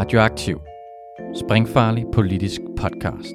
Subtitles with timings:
[0.00, 0.58] Radioaktiv.
[1.34, 3.34] Springfarlig politisk podcast.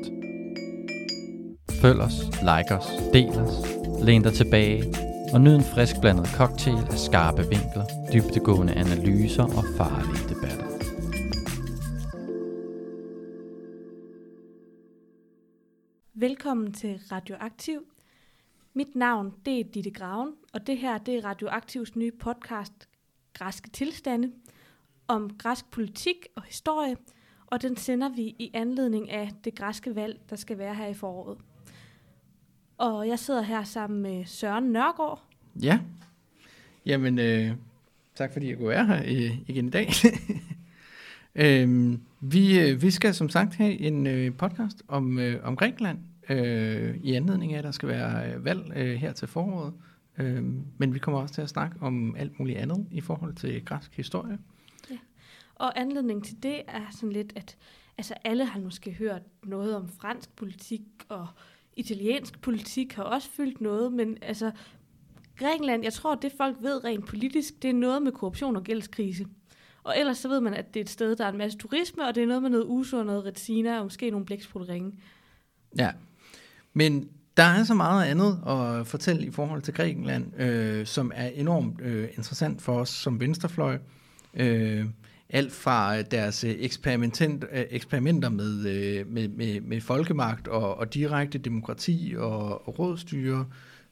[1.82, 2.18] Følg os,
[2.50, 3.56] like os, del os,
[4.06, 4.84] læn dig tilbage
[5.34, 10.66] og nyd en frisk blandet cocktail af skarpe vinkler, dybtegående analyser og farlige debatter.
[16.14, 17.80] Velkommen til Radioaktiv.
[18.74, 22.90] Mit navn det er Ditte Graven, og det her det er Radioaktivs nye podcast,
[23.34, 24.32] Græske Tilstande,
[25.08, 26.96] om græsk politik og historie,
[27.48, 30.94] og den sender vi i anledning af det græske valg, der skal være her i
[30.94, 31.38] foråret.
[32.78, 35.24] Og jeg sidder her sammen med Søren Nørgaard.
[35.62, 35.80] Ja,
[36.86, 37.52] jamen øh,
[38.16, 39.90] tak fordi jeg kunne være her øh, igen i dag.
[41.46, 46.00] øh, vi, øh, vi skal som sagt have en øh, podcast om, øh, om Grækenland,
[46.30, 49.74] øh, i anledning af, at der skal være øh, valg øh, her til foråret.
[50.18, 50.44] Øh,
[50.78, 53.96] men vi kommer også til at snakke om alt muligt andet i forhold til græsk
[53.96, 54.38] historie.
[55.56, 57.58] Og anledningen til det er sådan lidt, at
[57.98, 61.28] altså alle har måske hørt noget om fransk politik, og
[61.76, 64.52] italiensk politik har også fyldt noget, men altså
[65.38, 69.26] Grækenland, jeg tror, det folk ved rent politisk, det er noget med korruption og gældskrise.
[69.84, 72.08] Og ellers så ved man, at det er et sted, der er en masse turisme,
[72.08, 74.94] og det er noget med noget uso og noget retina, og måske nogle blæksprutteringe.
[75.78, 75.92] Ja,
[76.74, 81.28] men der er så meget andet at fortælle i forhold til Grækenland, øh, som er
[81.28, 83.78] enormt øh, interessant for os som venstrefløj.
[84.34, 84.86] Øh,
[85.30, 90.94] alt fra øh, deres øh, eksperiment, øh, eksperimenter med, med, med, med folkemagt og, og
[90.94, 93.46] direkte demokrati og, og rådstyre,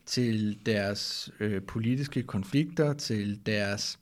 [0.06, 4.00] til deres øh, politiske konflikter, til deres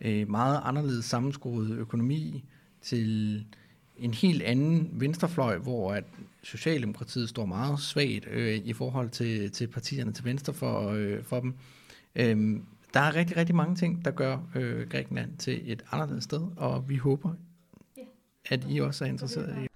[0.00, 2.44] øh, meget anderledes sammenskruede økonomi,
[2.82, 3.44] til
[3.96, 6.04] en helt anden venstrefløj, hvor at
[6.42, 11.40] Socialdemokratiet står meget svagt øh, i forhold til, til partierne til venstre for, øh, for
[11.40, 11.54] dem.
[12.16, 12.62] Øhm,
[12.94, 16.88] der er rigtig, rigtig mange ting, der gør øh, Grækenland til et anderledes sted, og
[16.88, 17.30] vi håber,
[18.50, 19.66] at I også er interesseret i.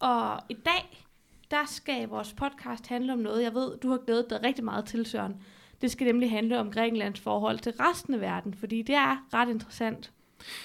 [0.00, 1.06] Og i dag,
[1.50, 4.84] der skal vores podcast handle om noget, jeg ved, du har glædet dig rigtig meget
[4.84, 5.36] til, Søren.
[5.80, 9.48] Det skal nemlig handle om Grækenlands forhold til resten af verden, fordi det er ret
[9.48, 10.12] interessant.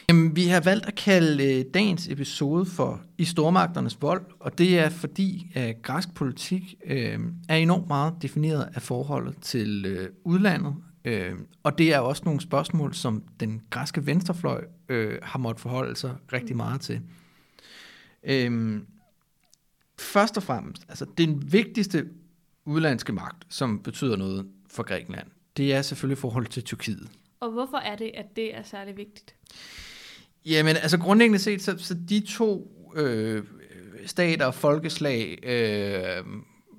[0.09, 4.79] Jamen, vi har valgt at kalde øh, dagens episode for I stormagternes vold, og det
[4.79, 10.75] er fordi, at græsk politik øh, er enormt meget defineret af forholdet til øh, udlandet,
[11.05, 11.33] øh,
[11.63, 16.15] og det er også nogle spørgsmål, som den græske venstrefløj øh, har måttet forholde sig
[16.33, 17.01] rigtig meget til.
[18.23, 18.81] Øh,
[19.99, 22.05] først og fremmest, altså den vigtigste
[22.65, 25.27] udlandske magt, som betyder noget for Grækenland,
[25.57, 27.09] det er selvfølgelig forholdet til Tyrkiet.
[27.39, 29.35] Og hvorfor er det, at det er særlig vigtigt?
[30.45, 33.43] Jamen, altså grundlæggende set, så, så de to øh,
[34.05, 36.25] stater og folkeslag, øh,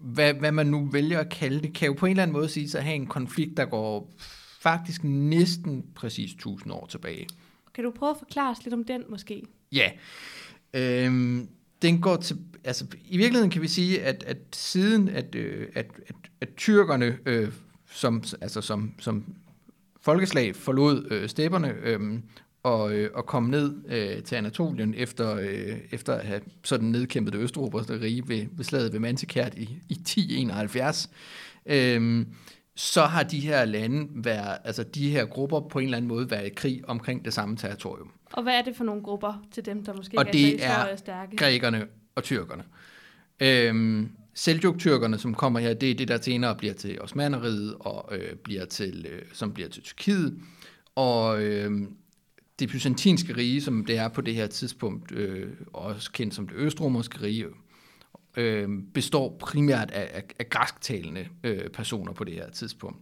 [0.01, 2.49] hvad, hvad man nu vælger at kalde det, kan jo på en eller anden måde
[2.49, 4.13] sige at have en konflikt, der går
[4.61, 7.27] faktisk næsten præcis 1000 år tilbage.
[7.75, 9.43] Kan du prøve at forklare os lidt om den måske?
[9.73, 9.91] Ja.
[10.75, 11.41] Øh,
[11.83, 15.87] den går til, altså i virkeligheden kan vi sige, at, at siden at, øh, at,
[16.07, 17.53] at, at tyrkerne, øh,
[17.91, 19.25] som, altså som, som
[20.01, 22.01] folkeslag forlod øh, stepperne øh,
[22.63, 27.33] og, øh, og kom ned øh, til Anatolien efter, øh, efter at have sådan nedkæmpet
[27.33, 31.11] det østromerske rige ved, ved slaget ved Mantikert i, i 1071.
[31.67, 32.27] Øh,
[32.77, 36.31] så har de her lande været, altså de her grupper på en eller anden måde
[36.31, 38.13] været i krig omkring det samme territorium.
[38.33, 40.97] Og hvad er det for nogle grupper til dem, der måske og ikke er, er
[40.97, 41.37] så stærke?
[41.37, 42.65] grækerne og tyrkerne.
[43.41, 48.37] Øhm, Seljuk-tyrkerne, som kommer her, det er det, der senere bliver til Osmaneriet, og øh,
[48.37, 50.39] bliver til, øh, som bliver til Tyrkiet.
[50.95, 51.71] Og øh,
[52.59, 56.57] det byzantinske rige, som det er på det her tidspunkt, øh, også kendt som det
[56.57, 57.47] østromerske rige,
[58.37, 62.99] øh, består primært af, af, af græsktalende øh, personer på det her tidspunkt.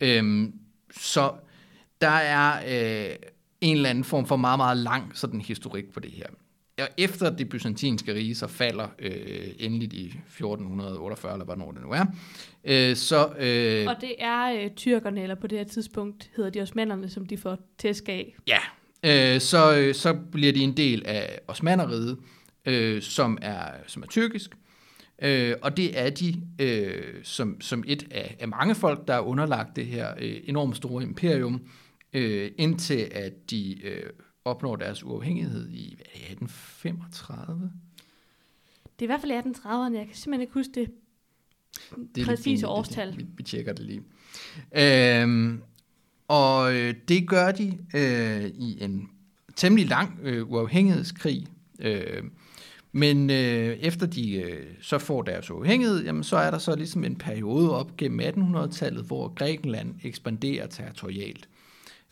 [0.00, 0.48] Øh,
[0.90, 1.32] så
[2.00, 2.60] der er
[3.10, 3.16] øh,
[3.60, 6.26] en eller anden form for meget, meget lang sådan historik på det her.
[6.78, 11.90] Og efter det byzantinske rige så falder øh, endeligt i 1448, eller hvornår det nu
[11.90, 12.04] er,
[12.64, 13.28] øh, så...
[13.38, 17.26] Øh, og det er øh, tyrkerne, eller på det her tidspunkt hedder de osmanderne, som
[17.26, 18.36] de får tæsk af.
[18.46, 18.58] Ja,
[19.04, 22.18] øh, så, øh, så bliver de en del af osmanderiet,
[22.66, 24.50] øh, som, er, som er tyrkisk,
[25.22, 29.20] øh, og det er de øh, som, som et af, af mange folk, der er
[29.20, 31.60] underlagt det her øh, enormt store imperium,
[32.12, 33.86] øh, indtil at de...
[33.86, 34.02] Øh,
[34.48, 37.72] opnår deres uafhængighed i hvad er det, 1835?
[38.82, 39.96] Det er i hvert fald 1830'erne.
[39.96, 40.90] Jeg kan simpelthen ikke huske det,
[42.14, 43.16] det præcise årstal.
[43.16, 44.02] Vi, vi tjekker det lige.
[44.76, 45.62] Øhm,
[46.28, 49.10] og øh, det gør de øh, i en
[49.56, 51.46] temmelig lang øh, uafhængighedskrig.
[51.78, 52.22] Øh,
[52.92, 57.04] Men øh, efter de øh, så får deres uafhængighed, jamen, så er der så ligesom
[57.04, 61.48] en periode op gennem 1800-tallet, hvor Grækenland ekspanderer territorialt.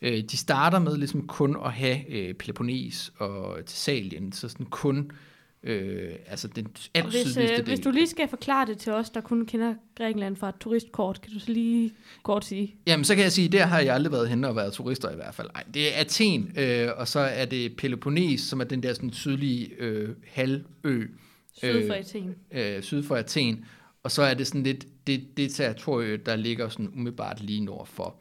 [0.03, 5.11] Øh, de starter med ligesom kun at have øh, Peloponnes og Thessalien, så sådan kun
[5.63, 7.65] øh, altså den alt hvis, øh, del.
[7.65, 11.21] Hvis du lige skal forklare det til os, der kun kender Grækenland fra et turistkort,
[11.21, 12.75] kan du så lige kort sige?
[12.87, 15.15] Jamen, så kan jeg sige, der har jeg aldrig været henne og været turister i
[15.15, 15.49] hvert fald.
[15.55, 19.13] Ej, det er Athen, øh, og så er det Peloponnes, som er den der sådan
[19.13, 21.07] sydlige øh, halvø.
[21.53, 22.35] Syd for øh, Athen.
[22.53, 23.65] Øh, syd for Athen.
[24.03, 27.87] Og så er det sådan lidt det, det territorie, der ligger sådan umiddelbart lige nord
[27.87, 28.17] for.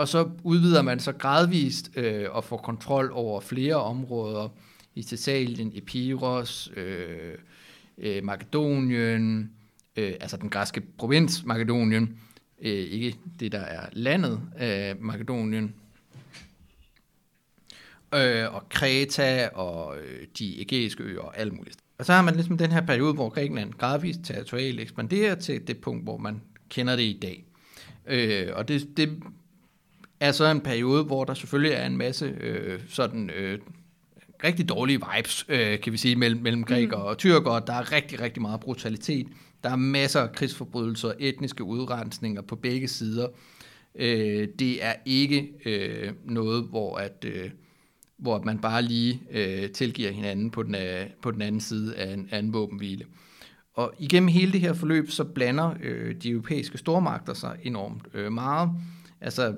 [0.00, 4.48] Og så udvider man så gradvist øh, og får kontrol over flere områder
[4.94, 7.34] i Thessalien, Epirus, øh,
[7.98, 9.50] øh, Makedonien,
[9.96, 12.18] øh, altså den græske provins Makedonien,
[12.62, 15.74] øh, ikke det, der er landet af Makedonien,
[18.14, 21.76] øh, og Kreta og øh, de ægæiske øer og alt muligt.
[21.98, 25.78] Og så har man ligesom den her periode, hvor Grækenland gradvist territorialt ekspanderer til det
[25.78, 27.44] punkt, hvor man kender det i dag.
[28.06, 29.22] Øh, og det, det
[30.20, 33.58] er så en periode, hvor der selvfølgelig er en masse øh, sådan øh,
[34.44, 37.06] rigtig dårlige vibes, øh, kan vi sige, mellem, mellem grækere mm.
[37.06, 37.58] og tyrker.
[37.58, 39.26] Der er rigtig, rigtig meget brutalitet.
[39.64, 43.26] Der er masser af krigsforbrydelser, etniske udrensninger på begge sider.
[43.94, 47.24] Øh, det er ikke øh, noget, hvor at...
[47.24, 47.50] Øh,
[48.20, 52.14] hvor man bare lige øh, tilgiver hinanden på den, øh, på den anden side af
[52.14, 53.04] en, af en våbenhvile.
[53.74, 58.32] Og igennem hele det her forløb, så blander øh, de europæiske stormagter sig enormt øh,
[58.32, 58.70] meget.
[59.20, 59.56] Altså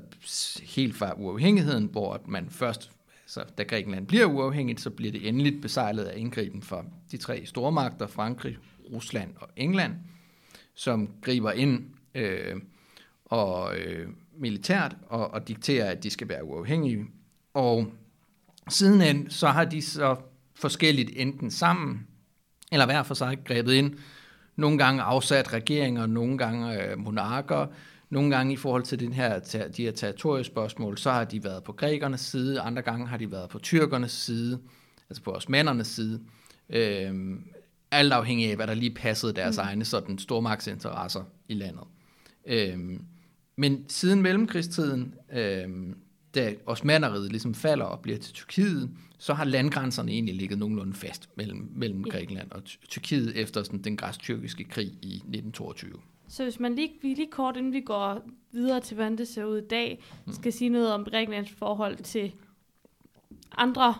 [0.62, 2.90] helt fra uafhængigheden, hvor man først,
[3.24, 7.46] altså, da Grækenland bliver uafhængigt, så bliver det endeligt besejlet af indgriben fra de tre
[7.46, 8.58] stormagter, Frankrig,
[8.92, 9.94] Rusland og England,
[10.74, 12.56] som griber ind øh,
[13.24, 17.06] og øh, militært og, og dikterer, at de skal være uafhængige.
[17.54, 17.92] Og
[18.68, 20.16] sidenhen så har de så
[20.54, 22.06] forskelligt enten sammen,
[22.72, 23.94] eller hver for sig grebet ind,
[24.56, 27.66] nogle gange afsat regeringer, nogle gange øh, monarker,
[28.12, 29.38] nogle gange i forhold til den her,
[29.76, 33.48] de her territoriespørgsmål, så har de været på grækernes side, andre gange har de været
[33.48, 34.58] på tyrkernes side,
[35.10, 36.20] altså på osmandernes side.
[36.70, 37.44] Øhm,
[37.90, 39.62] alt afhængig af, hvad der lige passede deres mm.
[39.62, 41.84] egne sådan stormagtsinteresser i landet.
[42.46, 43.04] Øhm,
[43.56, 45.96] men siden mellemkrigstiden, øhm,
[46.34, 51.28] da osmanneriet ligesom falder og bliver til Tyrkiet, så har landgrænserne egentlig ligget nogenlunde fast
[51.36, 55.92] mellem, mellem Grækenland og Tyrkiet efter sådan, den græsk-tyrkiske krig i 1922.
[56.32, 58.20] Så hvis man lige, vi lige kort, inden vi går
[58.52, 60.32] videre til, hvordan det ser ud i dag, mm.
[60.32, 62.32] skal sige noget om Grækenlands forhold til
[63.56, 63.94] andre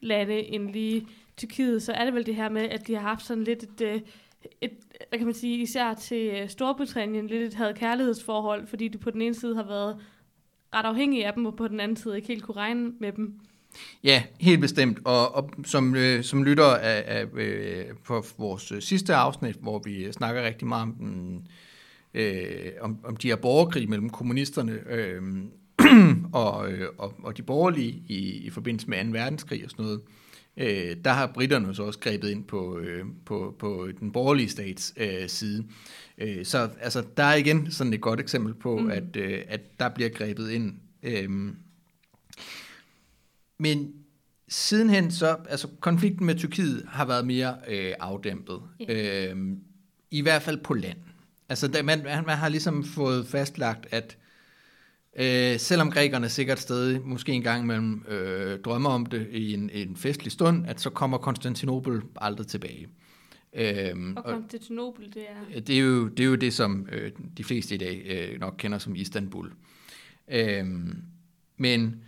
[0.00, 3.26] lande end lige Tyrkiet, så er det vel det her med, at de har haft
[3.26, 4.00] sådan lidt et, øh,
[4.60, 4.70] et
[5.08, 9.10] hvad kan man sige, især til øh, Storbritannien, lidt et havde kærlighedsforhold, fordi de på
[9.10, 9.96] den ene side har været
[10.74, 13.40] ret afhængige af dem, og på den anden side ikke helt kunne regne med dem.
[14.04, 14.98] Ja, helt bestemt.
[15.04, 20.12] Og, og som, øh, som lytter af, af, øh, på vores sidste afsnit, hvor vi
[20.12, 21.48] snakker rigtig meget om den
[22.18, 25.22] øh, om, om de her borgerkrig mellem kommunisterne øh,
[26.32, 29.10] og, øh, og, og de borgerlige i, i forbindelse med 2.
[29.10, 30.00] verdenskrig og sådan noget,
[30.56, 34.94] øh, der har britterne så også grebet ind på, øh, på, på den borgerlige stats
[34.96, 35.64] øh, side.
[36.18, 38.90] Øh, så altså, der er igen sådan et godt eksempel på, mm.
[38.90, 40.74] at, øh, at der bliver grebet ind.
[41.02, 41.30] Øh,
[43.58, 43.92] men
[44.48, 48.60] sidenhen så, altså konflikten med Tyrkiet har været mere øh, afdæmpet.
[48.90, 49.30] Yeah.
[49.30, 49.56] Øh,
[50.10, 50.98] I hvert fald på land.
[51.48, 54.16] Altså, der, man, man har ligesom fået fastlagt, at
[55.16, 59.70] øh, selvom grækerne sikkert stadig, måske en gang imellem, øh, drømmer om det i en,
[59.70, 62.88] en festlig stund, at så kommer Konstantinopel aldrig tilbage.
[63.52, 65.60] Øhm, og Konstantinopel, det er?
[65.60, 68.54] Det er jo det, er jo det som øh, de fleste i dag øh, nok
[68.58, 69.52] kender som Istanbul.
[70.28, 71.02] Øhm,
[71.56, 72.04] men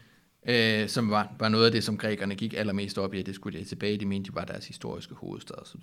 [0.49, 3.35] øh, som var, var noget af det, som grækerne gik allermest op i, at det
[3.35, 3.97] skulle det tilbage.
[3.97, 5.81] De mente, det var deres historiske hovedstad osv.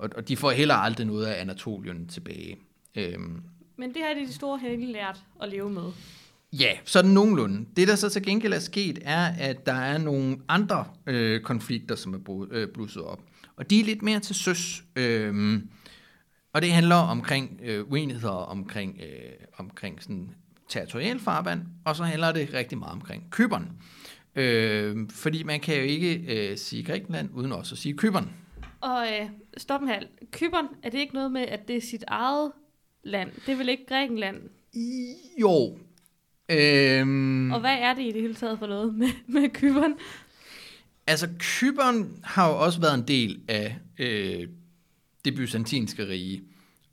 [0.00, 2.56] Og, og de får heller aldrig noget af Anatolien tilbage.
[2.94, 3.42] Øhm,
[3.76, 5.82] Men det har de store helte lært at leve med.
[6.52, 7.66] Ja, sådan nogenlunde.
[7.76, 11.94] Det, der så til gengæld er sket, er, at der er nogle andre øh, konflikter,
[11.94, 13.20] som er øh, blusset op.
[13.56, 14.84] Og de er lidt mere til søs.
[14.96, 15.68] Øhm,
[16.52, 20.34] og det handler omkring øh, uenigheder omkring, øh, omkring sådan
[20.68, 23.68] territorial farvand, og så handler det rigtig meget omkring Kyberen.
[24.36, 28.30] Øh, fordi man kan jo ikke øh, sige Grækenland uden også at sige Kyberen.
[28.80, 30.06] Og øh, stop en halv.
[30.30, 32.52] Kyberen, er det ikke noget med, at det er sit eget
[33.02, 33.32] land?
[33.46, 34.50] Det er vel ikke Grækenland?
[34.72, 35.78] I, jo.
[36.48, 39.94] Øhm, og hvad er det i det hele taget for noget med, med Kyberen?
[41.06, 44.48] Altså, Kyberen har jo også været en del af øh,
[45.24, 46.42] det byzantinske rige,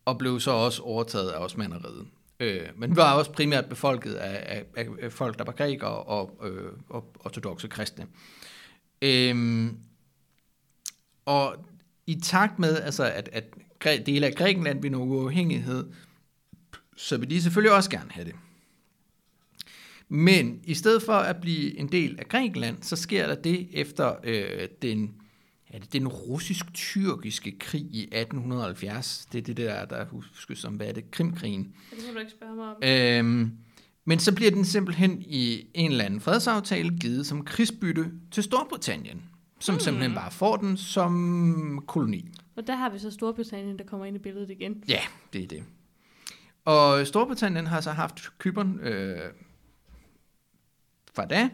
[0.06, 2.08] og blev så også overtaget af osmanderiet.
[2.40, 6.72] Øh, men var også primært befolket af, af, af folk, der var grækere og, øh,
[6.90, 8.08] og ortodoxe kristne.
[9.02, 9.68] Øh,
[11.26, 11.56] og
[12.08, 15.86] i takt med, altså, at, at dele af Grækenland vil nå uafhængighed,
[16.96, 18.36] så vil de selvfølgelig også gerne have det.
[20.10, 24.16] Men i stedet for at blive en del af Grækenland, så sker der det efter
[24.24, 25.16] øh, den,
[25.74, 29.28] ja, den russisk-tyrkiske krig i 1870.
[29.32, 31.74] Det er det der, der huskes som, hvad er det, Krimkrigen.
[31.92, 32.84] Det må du ikke spørge mig om.
[32.84, 33.52] Øhm,
[34.06, 39.24] men så bliver den simpelthen i en eller anden fredsaftale givet som krigsbytte til Storbritannien,
[39.60, 39.80] som mm.
[39.80, 42.30] simpelthen bare får den som koloni.
[42.56, 44.84] Og der har vi så Storbritannien, der kommer ind i billedet igen.
[44.88, 45.00] Ja,
[45.34, 45.64] det er det.
[46.66, 49.20] Og Storbritannien har så haft Kypern øh,
[51.16, 51.50] fra da,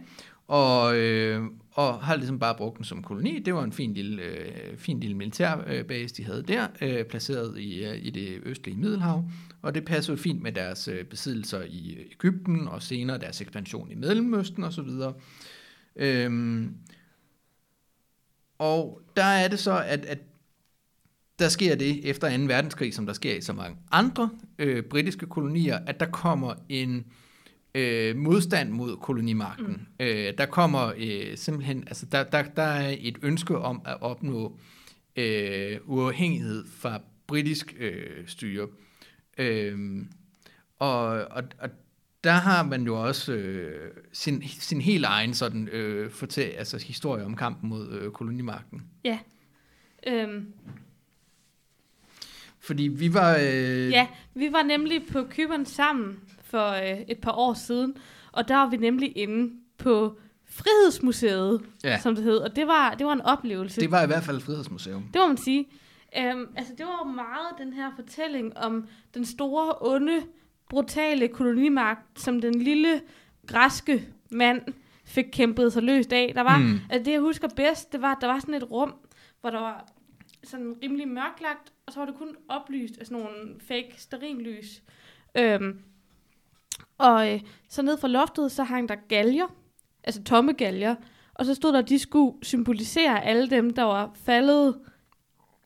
[0.47, 3.39] og, øh, og har ligesom bare brugt den som koloni.
[3.39, 7.85] Det var en fin lille, øh, fin lille militærbase, de havde der, øh, placeret i,
[7.85, 9.29] øh, i det østlige Middelhav.
[9.61, 13.95] Og det passede fint med deres øh, besiddelser i Ægypten, og senere deres ekspansion i
[13.95, 14.89] Mellemøsten osv.
[15.95, 16.75] Øhm,
[18.63, 20.17] og der er det så, at, at
[21.39, 22.43] der sker det efter 2.
[22.43, 24.29] verdenskrig, som der sker i så mange andre
[24.59, 27.05] øh, britiske kolonier, at der kommer en
[27.75, 29.87] øh, modstand mod kolonimagten.
[29.99, 30.05] Mm.
[30.05, 34.59] Øh, der kommer øh, simpelthen, altså der, der, der er et ønske om at opnå
[35.15, 38.67] øh, uafhængighed fra britisk øh, styre.
[39.37, 40.05] Øh,
[40.79, 41.69] og, og, og
[42.23, 47.25] der har man jo også øh, sin, sin helt egen sådan øh, fortæl, altså historie
[47.25, 48.81] om kampen mod øh, kolonimagten.
[49.03, 49.19] Ja.
[50.07, 50.53] Øhm,
[52.59, 53.35] Fordi vi var...
[53.41, 57.95] Øh, ja, vi var nemlig på Kyberen sammen for øh, et par år siden,
[58.31, 61.99] og der var vi nemlig inde på Frihedsmuseet, Ja.
[61.99, 63.81] som det hed, og det var, det var en oplevelse.
[63.81, 65.03] Det var i hvert fald et frihedsmuseum.
[65.03, 65.67] Det må man sige.
[66.17, 70.21] Øhm, altså, det var jo meget den her fortælling om den store, onde,
[70.69, 73.01] brutale kolonimagt, som den lille
[73.47, 74.61] græske mand
[75.05, 76.31] fik kæmpet sig løst af.
[76.35, 76.79] Der var, Mm.
[76.89, 78.93] altså, det jeg husker bedst, det var, at der var sådan et rum,
[79.41, 79.87] hvor der var
[80.43, 84.83] sådan rimelig mørklagt, og så var det kun oplyst af sådan nogle fake sterinlys.
[85.37, 85.79] Øhm,
[86.97, 89.47] og øh, så ned fra loftet, så hang der galger,
[90.03, 90.95] altså tomme galger,
[91.33, 94.79] og så stod der, at de skulle symbolisere alle dem, der var faldet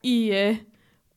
[0.02, 0.56] i øh,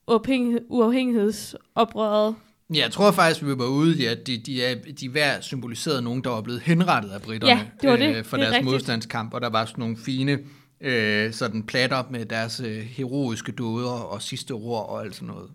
[0.07, 2.35] uafhængighed, uafhængighedsoprøret.
[2.73, 6.01] Ja, jeg tror faktisk, vi var ude i, at de, de, er, de hver symboliserede
[6.01, 8.15] nogen, der var blevet henrettet af britterne Ja, det var det.
[8.15, 8.71] Øh, for Det er deres rigtigt.
[8.71, 10.39] modstandskamp, og der var sådan nogle fine
[10.81, 15.49] øh, sådan platter med deres øh, heroiske dåder og sidste ord og alt sådan noget.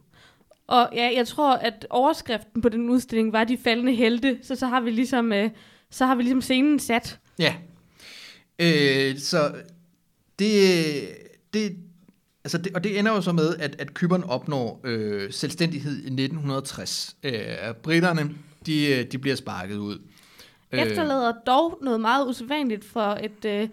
[0.66, 4.66] Og ja, jeg tror, at overskriften på den udstilling var de faldende helte, så så
[4.66, 5.50] har vi ligesom, øh,
[5.90, 7.18] så har vi ligesom scenen sat.
[7.38, 7.54] Ja.
[8.58, 9.52] Øh, så
[10.38, 10.54] det,
[11.54, 11.76] det,
[12.46, 16.06] altså det, og det ender jo så med, at, at Kypern opnår øh, selvstændighed i
[16.06, 17.16] 1960.
[17.22, 17.32] Øh,
[17.82, 18.30] britterne,
[18.66, 19.98] de, øh, de bliver sparket ud.
[20.72, 23.68] Øh, Efterlader dog noget meget usædvanligt for et øh,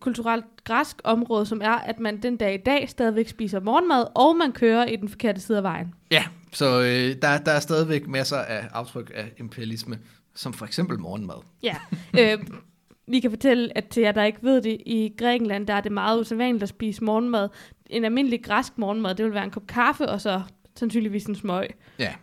[0.00, 4.36] kulturelt græsk område, som er, at man den dag i dag stadigvæk spiser morgenmad, og
[4.36, 5.94] man kører i den forkerte side af vejen.
[6.10, 9.98] Ja, så øh, der, der er stadigvæk masser af aftryk af imperialisme,
[10.34, 11.42] som for eksempel morgenmad.
[11.62, 11.76] Ja.
[12.20, 12.38] øh,
[13.08, 15.92] vi kan fortælle, at til jer, der ikke ved det, i Grækenland, der er det
[15.92, 17.48] meget usædvanligt at spise morgenmad.
[17.90, 20.42] En almindelig græsk morgenmad, det vil være en kop kaffe, og så
[20.74, 21.66] sandsynligvis en smøg.
[21.98, 22.14] Ja,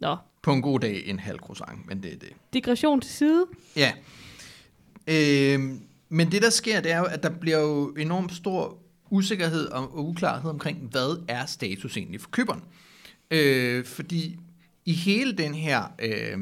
[0.00, 2.28] Nå, på en god dag en halv croissant, men det er det.
[2.52, 3.46] digression til side.
[3.76, 3.92] Ja.
[5.06, 5.60] Øh,
[6.08, 8.78] men det, der sker, det er jo, at der bliver jo enormt stor
[9.10, 12.62] usikkerhed og uklarhed omkring, hvad er status egentlig for Kypern.
[13.30, 14.36] Øh, fordi
[14.84, 16.38] i hele den her øh,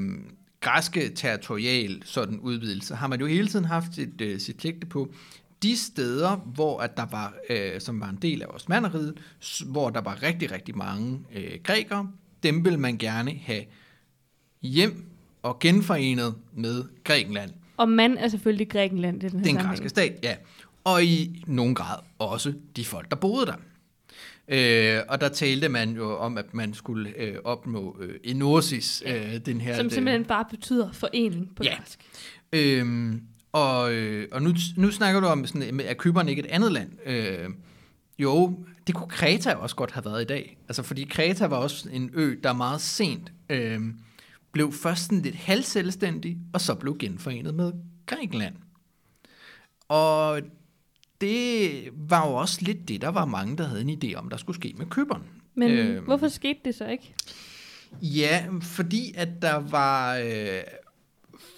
[0.60, 5.12] græske territorial sådan udvidelse, har man jo hele tiden haft sit, øh, sit sigte på
[5.62, 9.14] de steder, hvor at der var, øh, som var en del af Osmaneriet,
[9.44, 12.08] s- hvor der var rigtig, rigtig mange øh, grækere,
[12.42, 13.64] dem vil man gerne have
[14.62, 15.04] hjem
[15.42, 17.50] og genforenet med Grækenland.
[17.76, 19.68] Og man er selvfølgelig Grækenland i den Den sammenhæng.
[19.68, 20.36] græske stat, ja.
[20.84, 23.54] Og i nogen grad også de folk, der boede der.
[24.48, 29.36] Øh, og der talte man jo om, at man skulle øh, opnå øh, enosis, øh,
[29.46, 29.76] den her...
[29.76, 31.74] Som det- simpelthen bare betyder forening på Ja.
[31.76, 31.98] græsk.
[32.52, 36.72] Øhm, og øh, og nu, nu snakker du om, sådan, er Kypern ikke et andet
[36.72, 36.90] land?
[37.06, 37.48] Øh,
[38.18, 40.58] jo, det kunne Kreta også godt have været i dag.
[40.68, 43.80] Altså, fordi Kreta var også en ø, der meget sent øh,
[44.52, 47.72] blev først sådan lidt halvselvstændig, og så blev genforenet med
[48.06, 48.54] Grækenland.
[49.88, 50.40] Og
[51.20, 54.36] det var jo også lidt det, der var mange, der havde en idé om, der
[54.36, 55.22] skulle ske med Kypern.
[55.54, 56.04] Men øhm.
[56.04, 57.14] hvorfor skete det så ikke?
[58.02, 60.62] Ja, fordi at der var øh,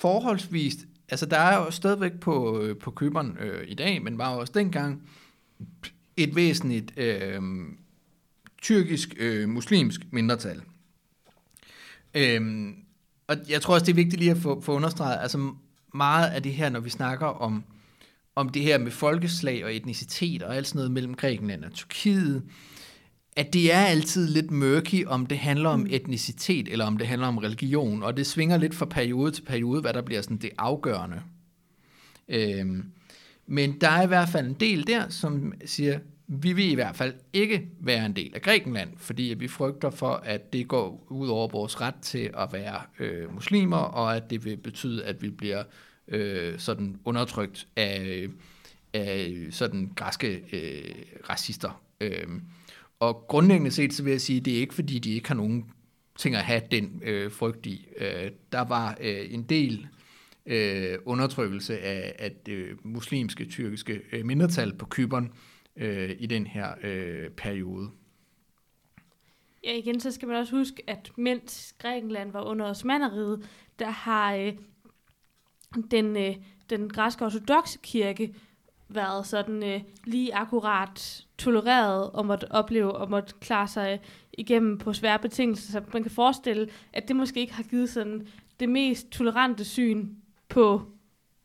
[0.01, 0.77] forholdsvis...
[1.09, 4.41] Altså, der er jo stadigvæk på, øh, på køberen øh, i dag, men var jo
[4.41, 5.09] også dengang
[6.17, 7.43] et væsentligt øh,
[8.63, 10.63] tyrkisk øh, muslimsk mindretal.
[12.15, 12.69] Øh,
[13.27, 15.53] og jeg tror også, det er vigtigt lige at få, få understreget, altså
[15.95, 17.65] meget af det her, når vi snakker om
[18.37, 22.43] om det her med folkeslag og etnicitet og alt sådan noget mellem Grækenland og Tyrkiet,
[23.37, 27.29] at det er altid lidt mørky, om det handler om etnicitet, eller om det handler
[27.29, 30.51] om religion, og det svinger lidt fra periode til periode, hvad der bliver sådan det
[30.59, 31.23] afgørende.
[32.29, 32.85] Øhm,
[33.47, 36.97] men der er i hvert fald en del der, som siger, vi vil i hvert
[36.97, 41.29] fald ikke være en del af Grækenland, fordi vi frygter for, at det går ud
[41.29, 45.31] over vores ret til at være øh, muslimer, og at det vil betyde, at vi
[45.31, 45.63] bliver
[46.09, 48.29] øh, sådan undertrykt af,
[48.95, 50.95] af sådan græske øh,
[51.31, 51.81] racister.
[52.01, 52.27] Øh,
[53.09, 55.71] og grundlæggende set, så vil jeg sige, det er ikke fordi, de ikke har nogen
[56.19, 57.89] ting at have den øh, frygt i.
[57.97, 59.89] Øh, der var øh, en del
[60.47, 65.33] øh, undertrykkelse af, af det øh, muslimske, tyrkiske øh, mindretal på Kyberen
[65.77, 67.91] øh, i den her øh, periode.
[69.65, 74.35] Ja, igen, så skal man også huske, at mens Grækenland var under osmanderiet, der har
[74.35, 74.53] øh,
[75.91, 76.37] den, øh,
[76.71, 78.35] den græske ortodoxe kirke
[78.95, 84.01] været sådan øh, lige akkurat tolereret og måtte opleve og måtte klare sig
[84.39, 85.73] igennem på svære betingelser.
[85.73, 88.27] Så man kan forestille, at det måske ikke har givet sådan
[88.61, 90.09] det mest tolerante syn
[90.49, 90.83] på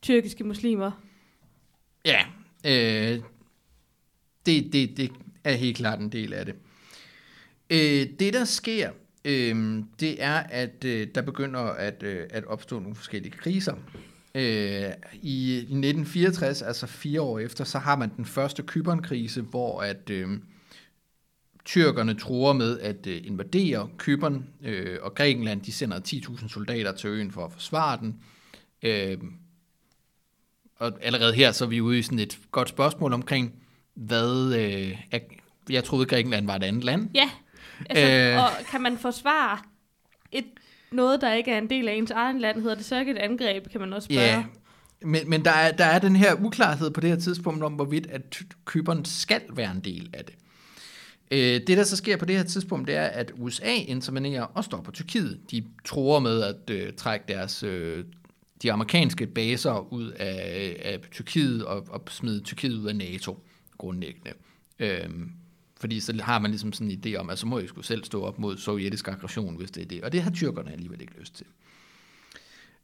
[0.01, 0.91] tyrkiske muslimer.
[2.05, 2.21] Ja,
[2.65, 3.19] øh,
[4.45, 5.11] det, det, det
[5.43, 6.55] er helt klart en del af det.
[7.69, 8.91] Øh, det, der sker,
[9.25, 13.75] øh, det er, at øh, der begynder at, øh, at opstå nogle forskellige kriser.
[14.35, 20.09] Øh, I 1964, altså fire år efter, så har man den første Kybernkrise, hvor at
[20.09, 20.39] øh,
[21.65, 27.09] tyrkerne tror med at øh, invadere Kyberen, øh, og Grækenland de sender 10.000 soldater til
[27.09, 28.19] øen for at forsvare den.
[28.83, 29.17] Øh,
[30.75, 33.53] og allerede her så er vi ude i sådan et godt spørgsmål omkring,
[33.93, 34.53] hvad...
[34.55, 35.19] Øh, er,
[35.69, 37.09] jeg troede, Grækenland var et andet land.
[37.15, 37.29] Ja,
[37.89, 39.59] altså, øh, og kan man forsvare
[40.31, 40.45] et,
[40.91, 43.17] noget, der ikke er en del af ens egen land, hedder det så ikke et
[43.17, 44.27] angreb, kan man også spørge.
[44.27, 44.43] Ja,
[45.01, 48.07] men, men der, er, der er den her uklarhed på det her tidspunkt om, hvorvidt
[48.07, 50.35] at Kyberen skal være en del af det.
[51.31, 54.83] Øh, det, der så sker på det her tidspunkt, det er, at USA intervenerer og
[54.83, 55.39] på Tyrkiet.
[55.51, 58.05] De tror med at øh, trække deres, øh,
[58.61, 63.43] de amerikanske baser ud af, af Tyrkiet og, og smide Tyrkiet ud af NATO
[63.77, 64.31] grundlæggende.
[64.79, 65.31] Øhm,
[65.79, 68.03] fordi så har man ligesom sådan en idé om, at så må jeg skulle selv
[68.03, 70.03] stå op mod sovjetisk aggression, hvis det er det.
[70.03, 71.45] Og det har tyrkerne alligevel ikke lyst til.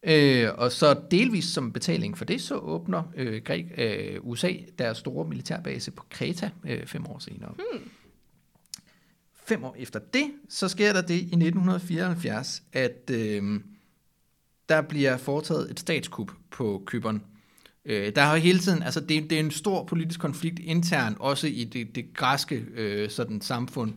[0.03, 4.97] Øh, og så delvis som betaling for det, så åbner øh, Græk, øh, USA deres
[4.97, 7.49] store militærbase på Kreta øh, fem år senere.
[7.49, 7.89] Hmm.
[9.33, 13.59] Fem år efter det, så sker der det i 1974, at øh,
[14.69, 17.23] der bliver foretaget et statskup på Kyberen.
[17.85, 21.47] Øh, der har hele tiden, altså det, det er en stor politisk konflikt intern, også
[21.47, 23.93] i det, det græske øh, sådan, samfund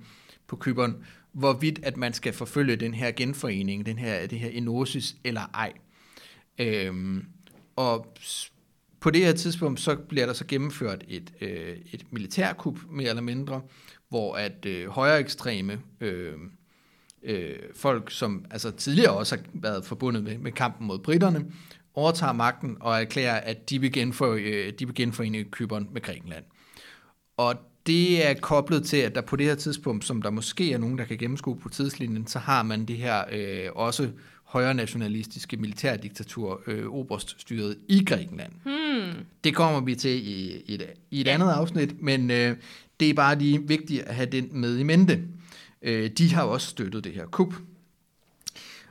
[0.46, 0.96] på Kyberen,
[1.32, 5.72] hvorvidt at man skal forfølge den her genforening, den her, det her enosis eller ej.
[6.58, 7.24] Øhm,
[7.76, 8.16] og
[9.00, 13.22] på det her tidspunkt, så bliver der så gennemført et, øh, et militærkup, mere eller
[13.22, 13.60] mindre,
[14.08, 16.32] hvor at øh, højere ekstreme øh,
[17.22, 21.44] øh, folk, som altså tidligere også har været forbundet med, med kampen mod britterne,
[21.98, 26.44] overtager magten og erklærer, at de vil, genfor, øh, de vil genforene Kyberen med Grækenland.
[27.36, 27.54] Og
[27.86, 30.98] det er koblet til, at der på det her tidspunkt, som der måske er nogen,
[30.98, 34.08] der kan gennemskue på tidslinjen, så har man det her øh, også
[34.44, 38.52] højre nationalistiske militærdiktatur, øh, oberststyret i Grækenland.
[38.64, 39.24] Hmm.
[39.44, 41.32] Det kommer vi til i, i et, i et ja.
[41.32, 42.56] andet afsnit, men øh,
[43.00, 45.22] det er bare lige vigtigt at have den med i mente.
[45.82, 47.54] Øh, de har også støttet det her kup.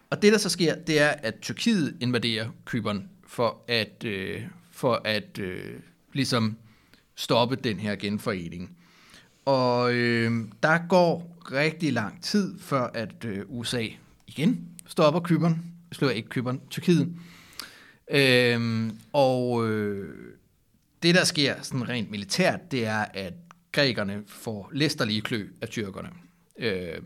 [0.09, 4.41] Og det, der så sker, det er, at Tyrkiet invaderer Kyberen for at, øh,
[4.71, 5.73] for at øh,
[6.13, 6.57] ligesom
[7.15, 8.77] stoppe den her genforening.
[9.45, 10.31] Og øh,
[10.63, 13.87] der går rigtig lang tid, før at øh, USA
[14.27, 15.73] igen stopper Kyberen.
[15.91, 17.13] Slår ikke Kyberen, Tyrkiet.
[18.11, 20.33] Øh, og øh,
[21.03, 23.33] det, der sker sådan rent militært, det er, at
[23.71, 26.09] grækerne får læsterlige klø af tyrkerne.
[26.59, 27.01] Øh,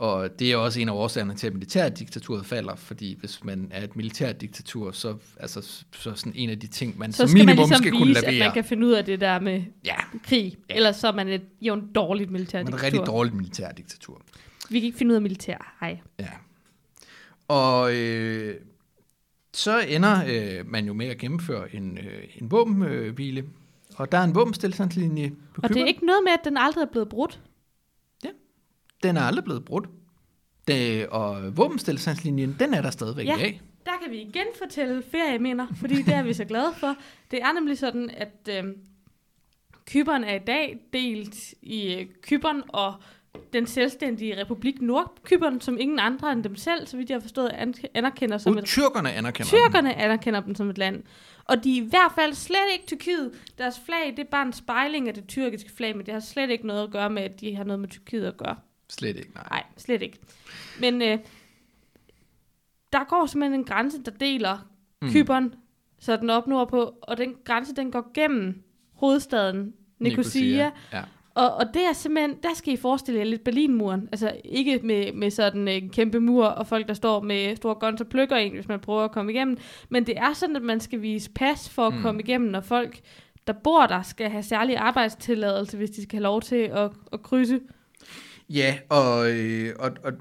[0.00, 3.84] og det er også en af årsagerne til, at militærdiktaturet falder, fordi hvis man er
[3.84, 7.56] et militærdiktatur, så, altså, så sådan en af de ting, man så som minimum man
[7.56, 8.26] ligesom skal vise, kunne levere.
[8.26, 10.56] at man kan finde ud af det der med Ja, krig.
[10.70, 10.74] Ja.
[10.74, 12.76] Ellers så er man et jo en dårligt man er militærdiktatur.
[12.78, 14.22] et rigtig dårligt militærdiktatur.
[14.70, 15.76] Vi kan ikke finde ud af militær.
[15.80, 15.98] Hej.
[16.20, 16.28] Ja.
[17.48, 18.54] Og øh,
[19.54, 23.44] så ender øh, man jo med at gennemføre en, øh, en våbenhvile,
[23.96, 26.82] og der er en våbenstilstandslinje på Og det er ikke noget med, at den aldrig
[26.82, 27.40] er blevet brudt.
[29.02, 29.88] Den er aldrig blevet brudt.
[30.68, 33.36] Det, og våbenstilstandslinjen, den er der stadigvæk Ja.
[33.36, 33.60] i dag.
[33.86, 36.96] Der kan vi igen fortælle ferieminder, fordi det er vi så glade for.
[37.30, 38.64] Det er nemlig sådan, at øh,
[39.86, 42.94] Kyberen er i dag delt i øh, Kyberen og
[43.52, 47.48] den selvstændige republik Nordkypern, som ingen andre end dem selv, så vidt jeg har forstået,
[47.48, 49.58] an- anerkender som et tyrkerne anerkender dem.
[49.60, 51.02] Tyrkerne anerkender dem som et land.
[51.44, 53.32] Og de er i hvert fald slet ikke Tyrkiet.
[53.58, 56.50] Deres flag, det er bare en spejling af det tyrkiske flag, men det har slet
[56.50, 58.56] ikke noget at gøre med, at de har noget med Tyrkiet at gøre.
[58.90, 59.46] Slet ikke, nej.
[59.50, 60.18] Nej, slet ikke.
[60.80, 61.18] Men øh,
[62.92, 64.58] der går simpelthen en grænse, der deler
[65.02, 65.10] mm.
[65.10, 65.54] Kypern,
[65.98, 70.70] så den op nordpå, og den grænse, den går gennem hovedstaden Nicosia.
[70.92, 71.02] Ja.
[71.34, 74.08] Og, og det er simpelthen, der skal I forestille jer lidt Berlinmuren.
[74.12, 78.00] Altså ikke med, med sådan en kæmpe mur, og folk, der står med store guns
[78.00, 79.56] og plukker en, hvis man prøver at komme igennem.
[79.88, 82.02] Men det er sådan, at man skal vise pas for at mm.
[82.02, 83.00] komme igennem, når folk,
[83.46, 87.22] der bor der, skal have særlig arbejdstilladelse, hvis de skal have lov til at, at
[87.22, 87.60] krydse.
[88.50, 90.12] Ja, og, øh, og, og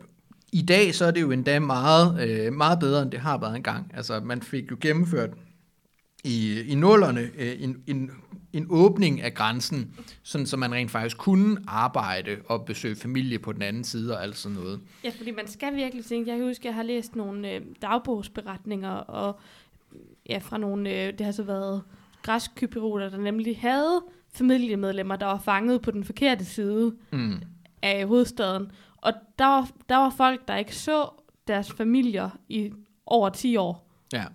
[0.53, 3.55] i dag så er det jo endda meget, øh, meget bedre, end det har været
[3.55, 3.91] engang.
[3.93, 5.29] Altså, man fik jo gennemført
[6.23, 8.11] i, i nullerne øh, en, en,
[8.53, 13.53] en åbning af grænsen, sådan så man rent faktisk kunne arbejde og besøge familie på
[13.53, 14.79] den anden side og alt sådan noget.
[15.03, 17.61] Ja, fordi man skal virkelig tænke, jeg kan huske, at jeg har læst nogle øh,
[17.81, 19.39] dagbogsberetninger, og
[20.29, 21.81] ja, fra nogle, øh, det har så været
[22.21, 24.01] græsk-kyperoter, der nemlig havde
[24.33, 27.41] familiemedlemmer, der var fanget på den forkerte side Mm.
[27.81, 28.71] Af hovedstaden.
[28.97, 31.09] Og der var, der var folk, der ikke så
[31.47, 32.71] deres familier i
[33.05, 33.89] over 10 år.
[34.13, 34.25] Ja.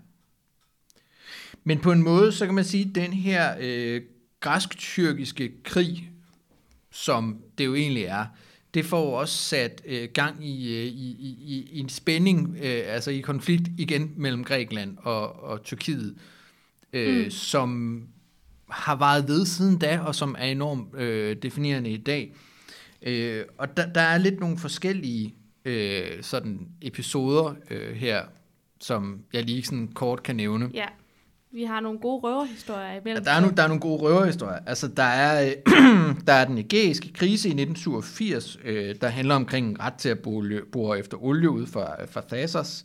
[1.64, 4.02] Men på en måde, så kan man sige, at den her øh,
[4.40, 6.10] græsk-tyrkiske krig,
[6.90, 8.26] som det jo egentlig er,
[8.74, 13.10] det får også sat øh, gang i, øh, i, i, i- en spænding, øh, altså
[13.10, 16.16] i konflikt igen mellem Grækenland og, og Tyrkiet,
[16.92, 17.24] øh.
[17.24, 17.30] Mm.
[17.30, 18.02] som
[18.70, 22.34] har varet ved siden da, og som er enormt øh, definerende i dag.
[23.04, 28.22] Øh, og der, der er lidt nogle forskellige øh, sådan episoder øh, her,
[28.80, 30.70] som jeg lige sådan kort kan nævne.
[30.74, 30.86] Ja,
[31.50, 33.24] vi har nogle gode røverhistorier Ja, imellem.
[33.24, 34.58] der, er nu, der er nogle gode røverhistorier.
[34.66, 35.52] Altså, der er, øh,
[36.26, 40.18] der er den ægæiske krise i 1987, øh, der handler omkring ret til at
[40.72, 42.84] bore, efter olie ud fra, fra Thassos.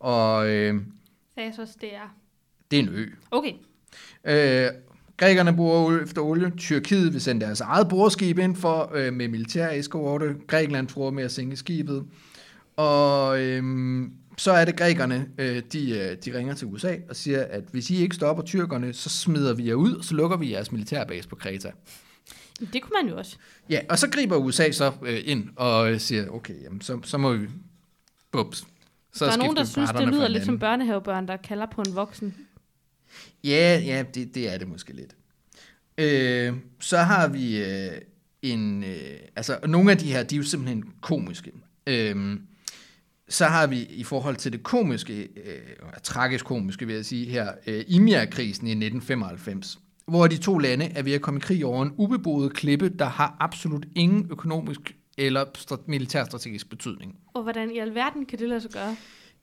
[0.00, 0.74] Og øh,
[1.38, 2.14] Thasos, det er...
[2.70, 3.06] det er en ø.
[3.30, 3.52] Okay,
[4.24, 4.68] Øh,
[5.16, 6.52] grækerne borer efter olie.
[6.56, 10.34] Tyrkiet vil sende deres eget boreskib ind for øh, med militær eskorte.
[10.46, 12.04] Grækenland tror med at sænke skibet.
[12.76, 13.62] Og øh,
[14.36, 17.90] så er det grækerne, øh, de, øh, de ringer til USA og siger, at hvis
[17.90, 21.36] I ikke stopper tyrkerne, så smider vi jer ud, så lukker vi jeres militærbase på
[21.36, 21.70] Kreta.
[22.72, 23.36] Det kunne man jo også.
[23.70, 27.18] Ja, og så griber USA så øh, ind og øh, siger, okay, jamen, så, så
[27.18, 27.46] må vi...
[28.32, 28.64] Bups.
[29.12, 31.94] Så der er nogen, der synes, det lyder lidt som børnehavebørn, der kalder på en
[31.94, 32.34] voksen.
[33.44, 35.16] Ja, ja, det, det er det måske lidt.
[35.98, 38.00] Øh, så har vi øh,
[38.42, 38.84] en...
[38.84, 41.52] Øh, altså, nogle af de her, de er jo simpelthen komiske.
[41.86, 42.36] Øh,
[43.28, 45.58] så har vi i forhold til det komiske, øh,
[46.02, 51.02] tragisk komiske vil jeg sige her, øh, Imia-krisen i 1995, hvor de to lande er
[51.02, 55.44] ved at komme i krig over en ubeboet klippe, der har absolut ingen økonomisk eller
[55.86, 57.16] militærstrategisk betydning.
[57.34, 58.96] Og hvordan i alverden kan det lade sig gøre?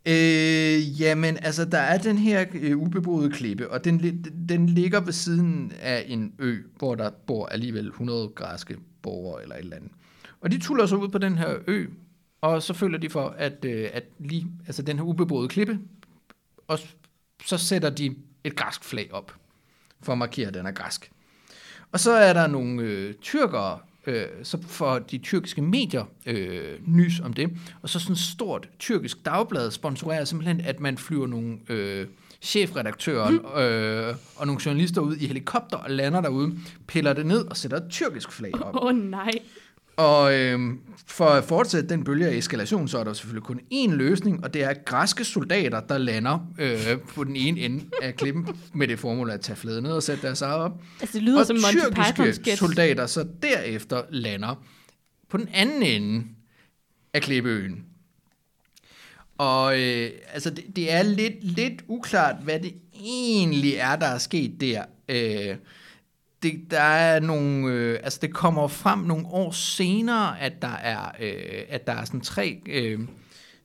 [0.06, 5.14] Øh, jamen, altså, der er den her øh, ubeboede klippe, og den, den ligger ved
[5.14, 9.92] siden af en ø, hvor der bor alligevel 100 græske borgere eller et eller andet.
[10.42, 11.86] Og de tuller så ud på den her ø,
[12.42, 15.80] og så føler de for, at, øh, at lige, altså den her ubeboede klippe,
[16.68, 16.80] og
[17.46, 19.36] så sætter de et græsk flag op,
[20.02, 21.12] for at markere, at den er græsk.
[21.92, 27.20] Og så er der nogle øh, tyrkere, øh, så får de tyrkiske medier øh, nys
[27.20, 27.50] om det,
[27.82, 32.08] og så sådan et stort tyrkisk dagblad sponsorerer simpelthen, at man flyver nogle øh,
[32.42, 33.28] chefredaktører
[34.10, 37.78] øh, og nogle journalister ud i helikopter og lander derude, piller det ned og sætter
[37.78, 38.76] et tyrkisk flag op.
[38.76, 39.32] Åh oh, nej.
[40.02, 43.92] Og øhm, for at fortsætte den bølge af eskalation, så er der selvfølgelig kun én
[43.92, 48.48] løsning, og det er græske soldater, der lander øh, på den ene ende af klippen
[48.74, 50.82] med det formål at tage fladen ned og sætte deres eget op.
[51.02, 51.58] Altså, det lyder og som
[52.16, 54.64] tyrkiske soldater så derefter lander
[55.30, 56.26] på den anden ende
[57.14, 57.86] af klippeøen.
[59.38, 64.18] Og øh, altså, det, det er lidt, lidt uklart, hvad det egentlig er, der er
[64.18, 64.84] sket der.
[65.10, 65.56] Øh,
[66.43, 71.12] det, der er nogle, øh, altså det kommer frem nogle år senere, at der er,
[71.19, 72.99] øh, at der er sådan tre, øh,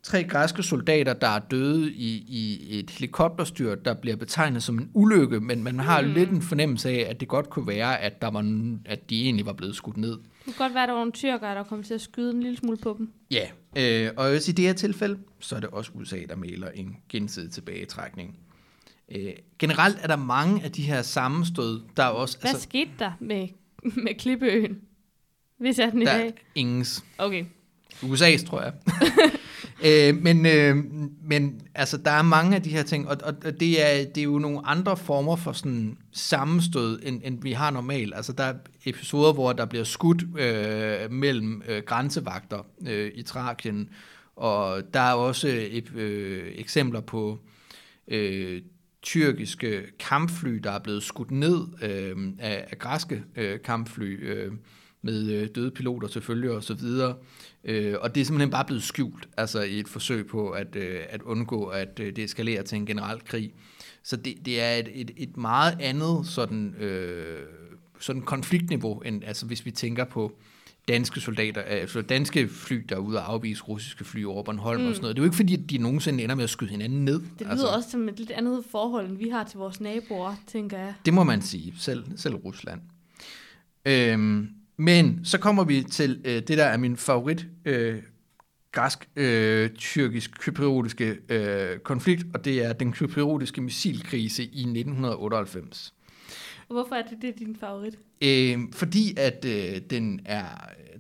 [0.03, 4.91] tre græske soldater, der er døde i, i et helikopterstyr, der bliver betegnet som en
[4.95, 6.09] ulykke, men man har mm.
[6.09, 8.41] lidt en fornemmelse af, at det godt kunne være, at, der var,
[8.85, 10.11] at de egentlig var blevet skudt ned.
[10.11, 12.43] Det kunne godt være, at der var nogle tyrkere, der kom til at skyde en
[12.43, 13.11] lille smule på dem.
[13.31, 16.69] Ja, øh, og sige, i det her tilfælde, så er det også USA, der maler
[16.69, 18.39] en gensidig tilbagetrækning.
[19.13, 22.39] Øh, generelt er der mange af de her sammenstød, der er også...
[22.41, 23.49] Hvad altså, skete der med,
[24.05, 24.81] med Klippeøen?
[25.59, 26.35] Hvis er den i der dag?
[26.55, 27.05] ingens.
[27.19, 27.45] Okay.
[28.03, 28.73] USA's, tror jeg.
[29.85, 30.77] Øh, men, øh,
[31.23, 34.19] men altså, der er mange af de her ting, og, og, og det, er, det
[34.19, 38.15] er jo nogle andre former for sådan sammenstød, end, end vi har normalt.
[38.15, 38.55] Altså, der er
[38.87, 43.89] episoder, hvor der bliver skudt øh, mellem øh, grænsevagter øh, i Trakien,
[44.37, 45.49] og der er også
[45.95, 47.39] øh, eksempler på
[48.09, 48.63] øh,
[49.07, 54.53] tyrkiske kampfly, der er blevet skudt ned øh, af, af græske øh, kampfly, øh,
[55.03, 57.17] med øh, døde piloter selvfølgelig og så videre.
[57.65, 61.01] Øh, og det er simpelthen bare blevet skjult, altså i et forsøg på at, øh,
[61.09, 63.53] at undgå, at øh, det eskalerer til en generel krig.
[64.03, 67.47] Så det, det er et, et, et meget andet sådan, øh,
[68.01, 70.39] sådan konfliktniveau, end altså hvis vi tænker på
[70.89, 74.89] danske soldater, altså danske fly, der er ude og afvise russiske fly over Bornholm mm.
[74.89, 75.17] og sådan noget.
[75.17, 77.21] Det er jo ikke fordi, at de nogensinde ender med at skyde hinanden ned.
[77.21, 80.35] Det lyder altså, også som et lidt andet forhold, end vi har til vores naboer,
[80.47, 80.95] tænker jeg.
[81.05, 82.81] Det må man sige, selv, selv Rusland.
[83.87, 88.03] Øhm, men så kommer vi til øh, det, der er min favorit øh,
[88.73, 90.49] græsk-tyrkisk
[91.01, 95.95] øh, øh, konflikt, og det er den kypriotiske missilkrise i 1998.
[96.69, 97.99] Hvorfor er det, det er din favorit?
[98.23, 100.45] Øh, fordi at øh, den er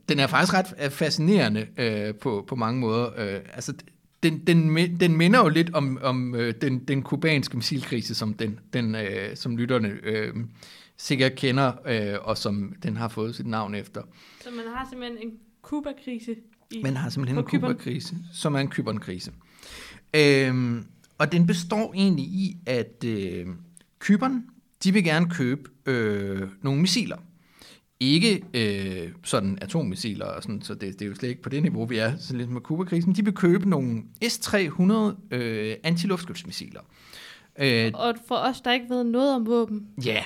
[0.09, 3.11] den er faktisk ret fascinerende øh, på, på mange måder.
[3.17, 3.75] Øh, altså,
[4.23, 8.59] den, den, den minder jo lidt om, om øh, den, den kubanske missilkrise, som, den,
[8.73, 10.35] den, øh, som lytterne øh,
[10.97, 14.03] sikkert kender, øh, og som den har fået sit navn efter.
[14.41, 16.37] Så man har simpelthen en Kuba-krise?
[16.71, 19.33] I, man har simpelthen en Kuba-krise, som er en Kyberen-krise.
[20.17, 20.83] Øh,
[21.19, 23.47] og den består egentlig i, at øh,
[23.99, 24.45] Kyberen,
[24.87, 27.17] de vil gerne købe øh, nogle missiler.
[28.01, 31.63] Ikke øh, sådan atommissiler, og sådan, så det, det er jo slet ikke på det
[31.63, 33.15] niveau, vi er sådan lidt med Kuba-krisen.
[33.15, 34.93] De vil købe nogle S-300
[35.31, 36.81] øh, antiluftskytsmissiler.
[37.59, 39.87] Øh, og for os, der ikke ved noget om våben.
[40.05, 40.25] Ja,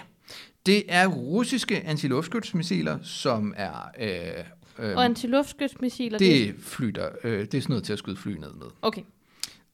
[0.67, 3.91] det er russiske antiluftskytsmissiler, som er...
[4.01, 6.19] Øh, øh, og antiluftskytsmissiler?
[6.19, 8.67] Det er fly, der, øh, det er sådan noget til at skyde fly ned med.
[8.83, 9.03] Okay.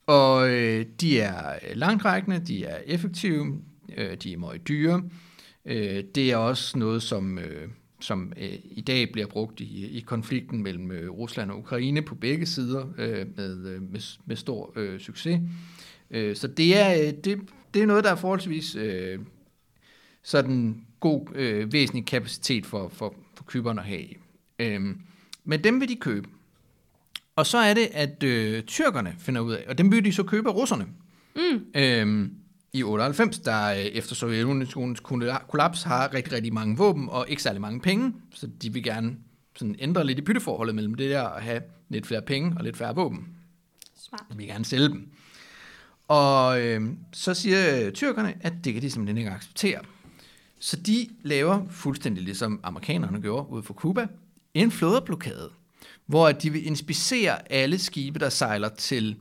[0.06, 3.60] Og øh, de er langtrækkende, de er effektive,
[3.96, 5.02] øh, de er meget dyre.
[5.64, 7.68] Øh, det er også noget, som, øh,
[8.00, 12.14] som øh, i dag bliver brugt i, i konflikten mellem øh, Rusland og Ukraine på
[12.14, 15.40] begge sider øh, med, øh, med, med stor øh, succes.
[16.10, 17.40] Øh, så det er, øh, det,
[17.74, 19.18] det er noget, der er forholdsvis øh,
[20.22, 24.06] sådan god øh, væsentlig kapacitet for, for, for køberne at have.
[24.58, 25.00] Øhm,
[25.44, 26.28] men dem vil de købe.
[27.36, 30.22] Og så er det, at øh, tyrkerne finder ud af, og dem vil de så
[30.22, 30.86] købe af russerne.
[31.36, 31.64] Mm.
[31.74, 32.34] Øhm,
[32.76, 35.00] I 98, der øh, efter Sovjetunionens
[35.48, 39.16] kollaps har rigtig, rigtig mange våben og ikke særlig mange penge, så de vil gerne
[39.56, 42.76] sådan ændre lidt i bytteforholdet mellem det der at have lidt flere penge og lidt
[42.76, 43.28] færre våben.
[43.96, 44.22] Smart.
[44.32, 45.08] De vil gerne sælge dem.
[46.08, 49.80] Og øh, så siger tyrkerne, at det kan de simpelthen ikke acceptere.
[50.60, 54.06] Så de laver, fuldstændig ligesom amerikanerne gjorde ude for Cuba,
[54.54, 55.50] en flådeblokade,
[56.06, 59.16] hvor de vil inspicere alle skibe, der sejler til,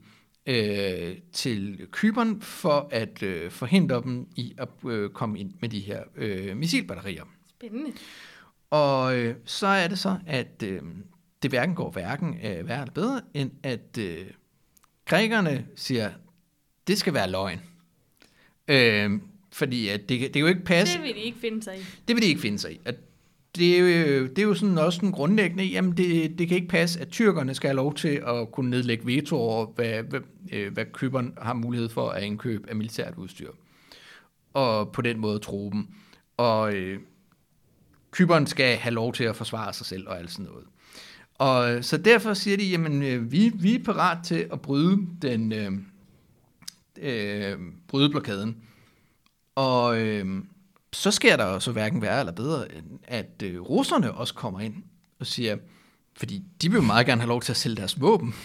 [0.46, 5.80] øh, til Kyberen, for at øh, forhindre dem i at øh, komme ind med de
[5.80, 7.24] her øh, missilbatterier.
[7.50, 7.92] Spændende.
[8.70, 10.82] Og øh, så er det så, at øh,
[11.42, 14.26] det hverken går hverken øh, værre eller bedre, end at øh,
[15.06, 16.12] grækerne siger,
[16.88, 17.62] det skal være løgn.
[18.68, 19.12] Øh,
[19.52, 20.94] fordi at det, det kan jo ikke passe.
[20.94, 21.82] Det vil de ikke finde sig i.
[22.08, 22.80] Det vil de ikke finde sig i.
[22.86, 22.96] At
[23.56, 27.02] det, øh, det er jo sådan også en grundlæggende, jamen det, det kan ikke passe,
[27.02, 30.20] at tyrkerne skal have lov til at kunne nedlægge veto over, hvad, hvad,
[30.52, 33.52] øh, hvad køberen har mulighed for at indkøbe af militært udstyr.
[34.54, 35.88] Og på den måde tro dem.
[36.38, 37.00] Og øh,
[38.12, 40.66] køberen skal have lov til at forsvare sig selv og alt sådan noget.
[41.38, 45.54] Og så derfor siger de, jamen øh, vi, vi er parat til at bryde den
[45.54, 45.72] øh,
[47.02, 48.58] øh, bryde blokaden.
[49.56, 50.44] Og øh,
[50.96, 54.74] så sker der så hverken værre eller bedre, end at øh, russerne også kommer ind
[55.20, 55.58] og siger,
[56.18, 58.36] fordi de vil jo meget gerne have lov til at sælge deres våben.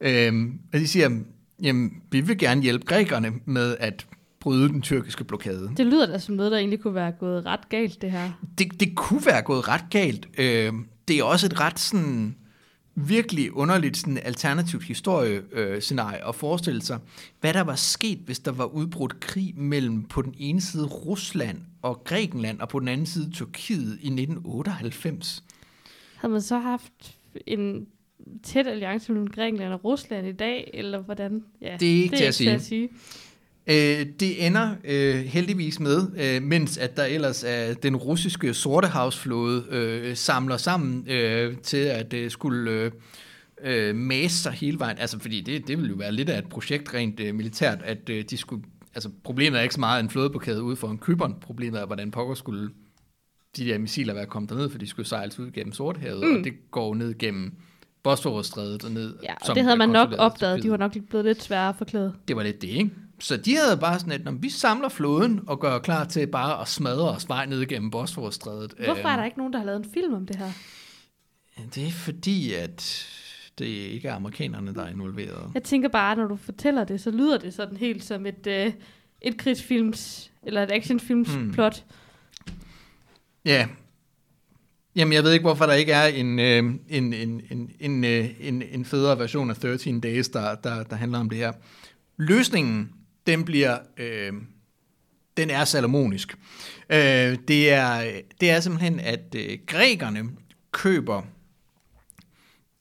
[0.00, 1.10] øh, og de siger,
[1.62, 4.06] jamen, vi vil gerne hjælpe grækerne med at
[4.40, 5.70] bryde den tyrkiske blokade.
[5.76, 8.30] Det lyder da som noget, der egentlig kunne være gået ret galt, det her.
[8.58, 10.28] Det, det kunne være gået ret galt.
[10.38, 10.72] Øh,
[11.08, 12.36] det er også et ret sådan
[13.08, 16.98] virkelig underligt sådan alternativt historiescenarie at forestille sig,
[17.40, 21.58] hvad der var sket, hvis der var udbrudt krig mellem på den ene side Rusland
[21.82, 25.44] og Grækenland, og på den anden side Tyrkiet i 1998.
[26.16, 27.86] Havde man så haft en
[28.42, 31.44] tæt alliance mellem Grækenland og Rusland i dag, eller hvordan?
[31.60, 32.50] Ja, det er ikke, det er til, at sige.
[32.50, 32.88] til at sige.
[33.70, 39.64] Øh, det ender øh, heldigvis med, øh, mens at der ellers er den russiske sortehavsflåde
[39.70, 42.90] øh, samler sammen øh, til at øh, skulle øh,
[43.62, 44.98] øh, mase sig hele vejen.
[44.98, 48.08] Altså fordi det, det ville jo være lidt af et projekt rent øh, militært, at
[48.10, 48.62] øh, de skulle...
[48.94, 51.34] Altså problemet er ikke så meget en flådeblokade ude for en kyberen.
[51.40, 52.70] Problemet er, hvordan pokker skulle
[53.56, 56.36] de der missiler være kommet derned, for de skulle sejles ud gennem Sortehavet, mm.
[56.36, 57.52] og det går ned gennem
[58.02, 59.14] Bosforusstrædet og ned.
[59.22, 60.62] Ja, og som det havde man nok opdaget.
[60.62, 62.14] De var nok blevet lidt svære at forklæde.
[62.28, 62.90] Det var lidt det, ikke?
[63.20, 66.60] Så de havde bare sådan et, "Nå, vi samler flåden og gør klar til bare
[66.60, 68.74] at smadre os vej ned gennem Bosforusstrædet.
[68.84, 70.50] Hvorfor er Øhm, der ikke nogen, der har lavet en film om det her?
[71.74, 73.06] Det er fordi, at
[73.58, 75.50] det ikke er amerikanerne, der er involveret.
[75.54, 78.72] Jeg tænker bare, når du fortæller det, så lyder det sådan helt som et, øh,
[79.20, 81.52] et krigsfilms, eller et actionfilms hmm.
[81.52, 81.84] plot.
[83.44, 83.68] Ja.
[84.96, 86.56] Jamen, jeg ved ikke, hvorfor der ikke er en, øh,
[86.88, 90.96] en, en, en, en, øh, en, en federe version af 13 Days, der, der, der
[90.96, 91.52] handler om det her.
[92.16, 92.90] Løsningen,
[93.26, 94.32] den bliver, øh,
[95.36, 96.38] den er salomonisk.
[96.90, 100.30] Øh, det, er, det er simpelthen, at øh, grækerne
[100.72, 101.22] køber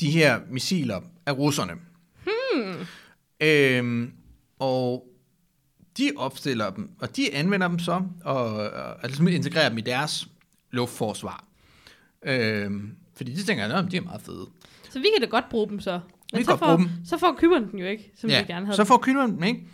[0.02, 1.73] de her missiler af russerne.
[2.23, 2.86] Hmm.
[3.41, 4.10] Øh,
[4.60, 5.06] og
[5.97, 10.28] de opstiller dem, og de anvender dem så, og, og altså integrerer dem i deres
[10.71, 11.45] luftforsvar.
[12.25, 14.47] Øhm, fordi de tænker, at de er meget fede.
[14.89, 15.91] Så vi kan da godt bruge dem så.
[15.91, 16.02] kan
[16.34, 16.89] Men så godt får, bruge dem.
[17.06, 18.75] så får Kyberen den jo ikke, som ja, vi gerne havde.
[18.75, 19.67] så får Kyberen dem ikke.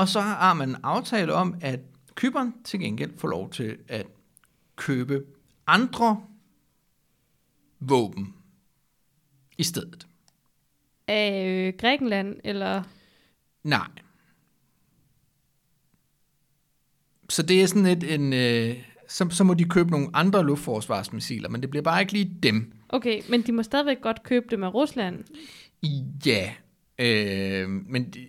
[0.00, 1.80] Og så har man en aftale om, at
[2.14, 4.06] Kyberen til gengæld får lov til at
[4.76, 5.24] købe
[5.66, 6.22] andre
[7.80, 8.34] våben
[9.58, 10.06] i stedet.
[11.06, 12.82] Af øh, Grækenland, eller...
[13.64, 13.88] Nej.
[17.28, 18.76] Så det er sådan et, en, øh,
[19.08, 22.72] så, så må de købe nogle andre luftforsvarsmissiler, men det bliver bare ikke lige dem.
[22.88, 25.24] Okay, men de må stadigvæk godt købe dem af Rusland.
[26.26, 26.52] Ja,
[26.98, 28.26] øh, men de,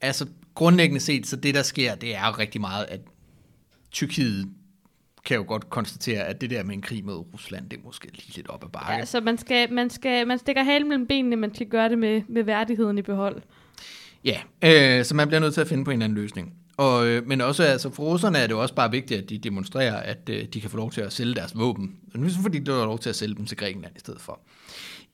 [0.00, 0.26] altså
[0.58, 3.00] grundlæggende set, så det der sker, det er jo rigtig meget, at
[3.90, 4.48] Tyrkiet
[5.24, 8.06] kan jo godt konstatere, at det der med en krig mod Rusland, det er måske
[8.12, 8.92] lige lidt op ad bakke.
[8.92, 11.98] Ja, så man, skal, man, skal, man stikker halen mellem benene, man skal gøre det
[11.98, 13.42] med, med værdigheden i behold.
[14.24, 16.54] Ja, øh, så man bliver nødt til at finde på en eller anden løsning.
[16.76, 19.38] Og, øh, men også altså, for russerne er det jo også bare vigtigt, at de
[19.38, 21.96] demonstrerer, at øh, de kan få lov til at sælge deres våben.
[22.14, 24.00] Og nu er det fordi, de har lov til at sælge dem til Grækenland i
[24.00, 24.40] stedet for.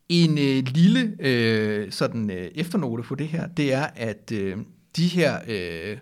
[0.09, 4.57] En øh, lille øh, sådan, øh, efternote på det her, det er, at øh,
[4.97, 5.39] de her...
[5.49, 5.99] Øh,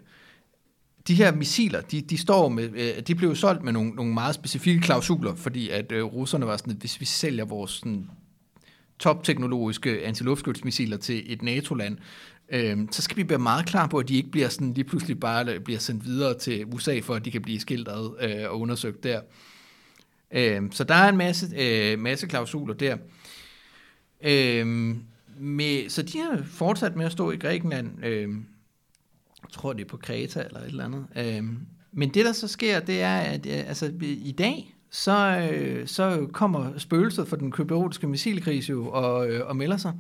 [1.09, 4.15] de her missiler, de, de står med, øh, de blev jo solgt med nogle, nogle
[4.15, 8.11] meget specifikke klausuler, fordi at øh, russerne var sådan, at hvis vi sælger vores sådan,
[8.99, 11.99] topteknologiske antiluftskytsmissiler til et NATO-land,
[12.49, 15.21] øh, så skal vi være meget klar på, at de ikke bliver sådan lige pludselig
[15.21, 18.51] bare øh, bliver sendt videre til USA, for at de kan blive skilt ad øh,
[18.51, 19.21] og undersøgt der.
[20.31, 22.97] Øh, så der er en masse, øh, masse klausuler der.
[24.25, 24.97] Øh,
[25.39, 28.05] med, så de har fortsat med at stå i Grækenland.
[28.05, 28.29] Øh,
[29.43, 31.07] jeg tror, det er på Kreta eller et eller andet.
[31.17, 31.45] Øh,
[31.93, 36.29] men det, der så sker, det er, at øh, altså, i dag, så, øh, så
[36.33, 39.93] kommer spøgelset for den kyberiotiske missilkris jo og, øh, og melder sig,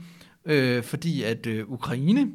[0.44, 2.31] øh, fordi at øh, Ukraine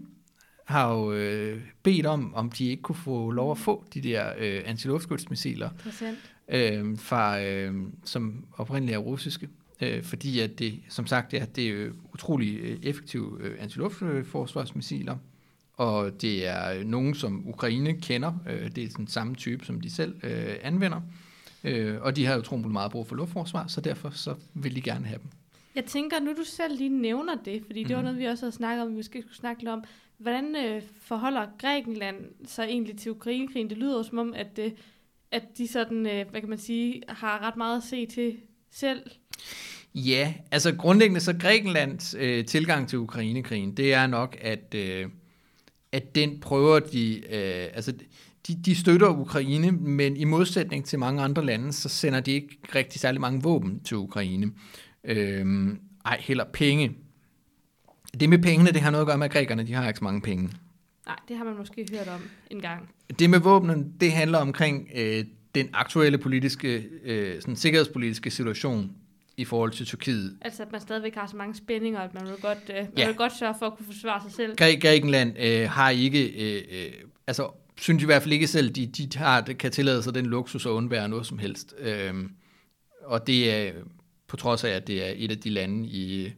[0.66, 4.34] har jo øh, bedt om, om de ikke kunne få lov at få de der
[4.38, 6.18] øh, antiluftskytsmissiler, Interessant.
[6.50, 9.50] øh, fra, øh, som oprindeligt er russiske.
[9.82, 15.18] Øh, fordi at det, som sagt, ja, det er utrolig øh, effektive øh, antiluftforsvarsmissiler,
[15.78, 18.34] og det er nogen, som Ukraine kender.
[18.50, 21.02] Øh, det er den samme type, som de selv øh, anvender.
[21.64, 24.82] Øh, og de har jo utrolig meget brug for luftforsvar, så derfor så vil de
[24.82, 25.28] gerne have dem.
[25.76, 28.06] Jeg tænker, nu du selv lige nævner det, fordi det var Mhm.
[28.06, 29.84] noget, vi også havde snakket om, vi måske skulle snakke lidt om.
[30.18, 33.70] Hvordan øh, forholder Grækenland sig egentlig til Ukrainekrigen?
[33.70, 34.72] Det lyder jo som om, at, øh,
[35.32, 38.38] at de sådan, øh, hvad kan man sige, har ret meget at se til
[38.72, 39.02] selv.
[39.96, 45.06] Ja, altså grundlæggende så Grækenlands øh, tilgang til Ukrainekrigen, det er nok, at, øh,
[45.98, 47.94] at den prøver de, øh, altså
[48.48, 52.58] de, de støtter Ukraine, men i modsætning til mange andre lande, så sender de ikke
[52.76, 54.52] rigtig særlig mange våben til Ukraine.
[55.04, 55.68] Øh,
[56.06, 56.98] ej, heller penge.
[58.20, 60.04] Det med pengene, det har noget at gøre med, at grækerne, de har ikke så
[60.04, 60.50] mange penge.
[61.06, 62.90] Nej, det har man måske hørt om en gang.
[63.20, 68.92] Det med våbnen, det handler omkring øh, den aktuelle politiske, øh, sådan sikkerhedspolitiske situation
[69.38, 70.38] i forhold til Tyrkiet.
[70.42, 73.08] Altså, at man stadigvæk har så mange spændinger, at man vil godt, øh, man Ja.
[73.08, 74.52] vil godt sørge for at kunne forsvare sig selv.
[74.62, 76.92] Græ- Grækenland øh, har ikke, øh, øh,
[77.28, 80.66] altså synes i hvert fald ikke selv, de, de har, kan tillade sig den luksus
[80.66, 81.76] at undvære noget som helst.
[81.80, 82.32] Øhm,
[83.06, 83.72] og det er
[84.28, 86.34] på trods af, at det er et af de lande i,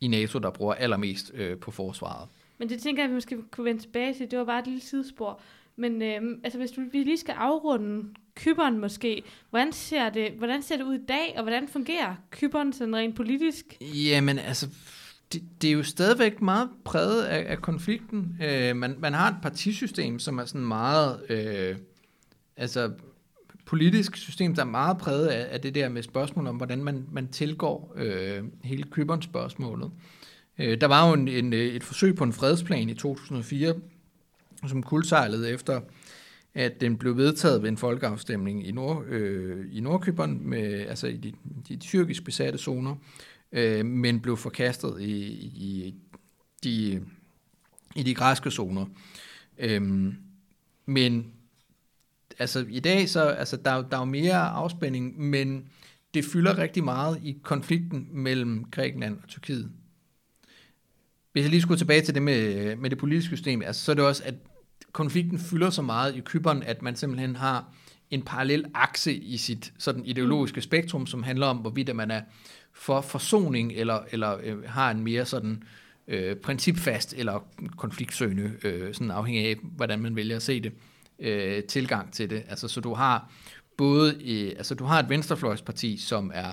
[0.00, 2.28] i NATO, der bruger allermest øh, på forsvaret.
[2.58, 4.30] Men det tænker jeg, at vi måske kunne vende tilbage til.
[4.30, 5.40] Det var bare et lille sidespor.
[5.76, 10.62] Men øhm, altså, hvis du, vi lige skal afrunde Kyberen måske, hvordan ser, det, hvordan
[10.62, 13.64] ser det ud i dag, og hvordan fungerer Kyberen sådan rent politisk?
[13.80, 14.68] Jamen altså,
[15.32, 18.36] det, det er jo stadigvæk meget præget af, af konflikten.
[18.42, 21.76] Øh, man, man har et partisystem, som er sådan meget, øh,
[22.56, 22.92] altså
[23.66, 27.06] politisk system, der er meget præget af, af det der med spørgsmål om, hvordan man,
[27.12, 29.90] man tilgår øh, hele Kyberen spørgsmålet.
[30.58, 33.74] Øh, der var jo en, en, et forsøg på en fredsplan i 2004,
[34.68, 35.80] som kuldsejlede efter,
[36.54, 41.16] at den blev vedtaget ved en folkeafstemning i, Nord, øh, i Nordkyberen, med, altså i
[41.16, 41.32] de,
[41.68, 42.96] de tyrkisk besatte zoner,
[43.52, 45.94] øh, men blev forkastet i, i,
[46.64, 47.02] de,
[47.94, 48.86] i de græske zoner.
[49.58, 50.14] Øhm,
[50.86, 51.32] men
[52.38, 55.68] altså i dag, så altså, der, der er jo mere afspænding, men
[56.14, 59.70] det fylder rigtig meget i konflikten mellem Grækenland og Tyrkiet.
[61.32, 63.94] Hvis jeg lige skulle tilbage til det med, med det politiske system, altså, så er
[63.94, 64.34] det også, at
[64.92, 67.72] konflikten fylder så meget i Kyberen, at man simpelthen har
[68.10, 72.20] en parallel akse i sit sådan ideologiske spektrum, som handler om, hvorvidt man er
[72.72, 75.62] for forsoning, eller, eller øh, har en mere sådan
[76.08, 80.72] øh, principfast eller konfliktsøgende, øh, sådan afhængig af, hvordan man vælger at se det,
[81.18, 82.42] øh, tilgang til det.
[82.48, 83.30] Altså, så du har
[83.76, 86.52] både, øh, altså du har et venstrefløjsparti, som er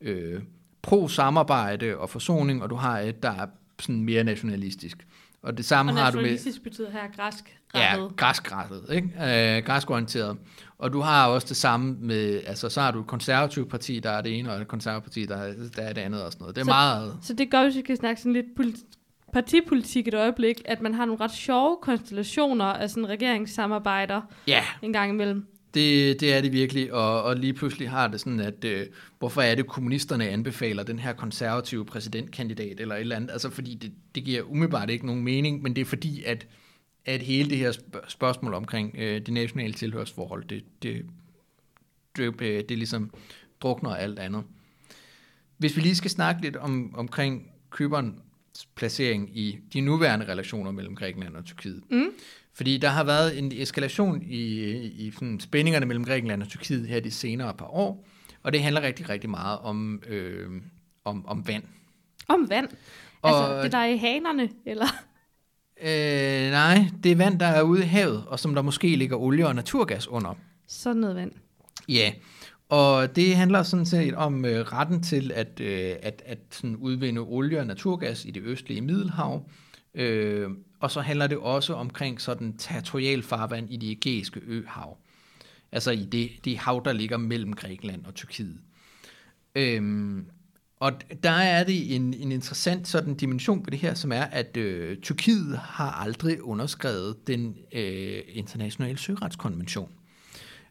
[0.00, 0.42] øh,
[0.82, 3.46] pro-samarbejde og forsoning, og du har et, der er
[3.80, 5.06] sådan mere nationalistisk.
[5.44, 6.60] Og det samme og har du med...
[6.62, 9.56] betyder her græsk Ja, græskrettet, ikke?
[9.56, 10.38] Øh, græskorienteret.
[10.78, 14.10] Og du har også det samme med, altså så har du et konservativt parti, der
[14.10, 16.42] er det ene, og et konservativt parti, der er, der er det andet og sådan
[16.42, 16.56] noget.
[16.56, 17.18] Det er så, meget...
[17.22, 18.84] Så det gør, hvis vi kan snakke sådan lidt politi-
[19.32, 24.62] partipolitik et øjeblik, at man har nogle ret sjove konstellationer af sådan regeringssamarbejder ja.
[24.82, 25.46] en gang imellem.
[25.74, 28.86] Det, det er det virkelig, og, og lige pludselig har det sådan, at øh,
[29.18, 33.30] hvorfor er det, kommunisterne anbefaler den her konservative præsidentkandidat eller et eller andet?
[33.30, 36.46] Altså fordi det, det giver umiddelbart ikke nogen mening, men det er fordi, at
[37.04, 37.72] at hele det her
[38.08, 41.06] spørgsmål omkring øh, det nationale tilhørsforhold, det, det,
[42.16, 43.10] det, det, øh, det ligesom
[43.60, 44.44] drukner alt andet.
[45.58, 50.96] Hvis vi lige skal snakke lidt om, omkring Kyberns placering i de nuværende relationer mellem
[50.96, 51.82] Grækenland og Tyrkiet.
[51.90, 52.10] Mm.
[52.54, 57.00] Fordi der har været en eskalation i, i sådan spændingerne mellem Grækenland og Tyrkiet her
[57.00, 58.06] de senere par år,
[58.42, 60.48] og det handler rigtig, rigtig meget om, øh,
[61.04, 61.62] om, om vand.
[62.28, 62.68] Om vand?
[63.22, 64.86] Og, altså det der er i hanerne, eller?
[65.80, 69.16] Øh, nej, det er vand, der er ude i havet, og som der måske ligger
[69.16, 70.34] olie og naturgas under.
[70.68, 71.32] Sådan noget vand.
[71.88, 72.12] Ja,
[72.68, 77.20] og det handler sådan set om øh, retten til at, øh, at, at sådan udvinde
[77.20, 79.34] olie og naturgas i det østlige Middelhav.
[79.34, 79.50] Øh,
[79.94, 84.98] Øh, og så handler det også omkring sådan territorial farvand i det ægæiske øhav.
[85.72, 88.58] Altså i det, det hav, der ligger mellem Grækenland og Tyrkiet.
[89.54, 90.22] Øh,
[90.80, 90.92] og
[91.22, 94.98] der er det en, en interessant sådan dimension på det her, som er, at øh,
[94.98, 99.90] Tyrkiet har aldrig underskrevet den øh, internationale søretskonvention.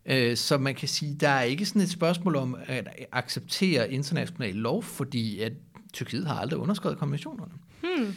[0.05, 4.55] Øh, så man kan sige, der er ikke sådan et spørgsmål om at acceptere international
[4.55, 5.53] lov, fordi at
[5.93, 7.51] Tyrkiet har aldrig underskrevet konventionerne.
[7.81, 8.15] Hmm.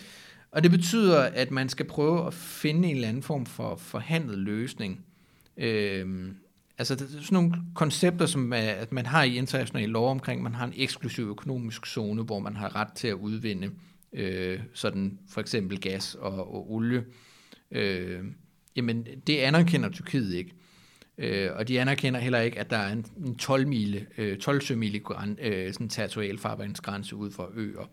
[0.57, 4.39] Og det betyder, at man skal prøve at finde en eller anden form for forhandlet
[4.39, 5.05] løsning.
[5.57, 6.29] Øh,
[6.79, 10.55] Altså det er sådan nogle koncepter, som at man har i international lov omkring, man
[10.55, 13.71] har en eksklusiv økonomisk zone, hvor man har ret til at udvinde
[14.13, 17.05] øh, sådan for eksempel gas og, og olie.
[17.71, 18.25] Øh,
[18.77, 20.53] jamen det anerkender Tyrkiet ikke.
[21.19, 24.61] Øh, og de anerkender heller ikke, at der er en, en 12 mile, øh, 12
[24.61, 25.01] sømile
[25.41, 27.91] øh, sådan territorial farvandsgrænse ud for øer.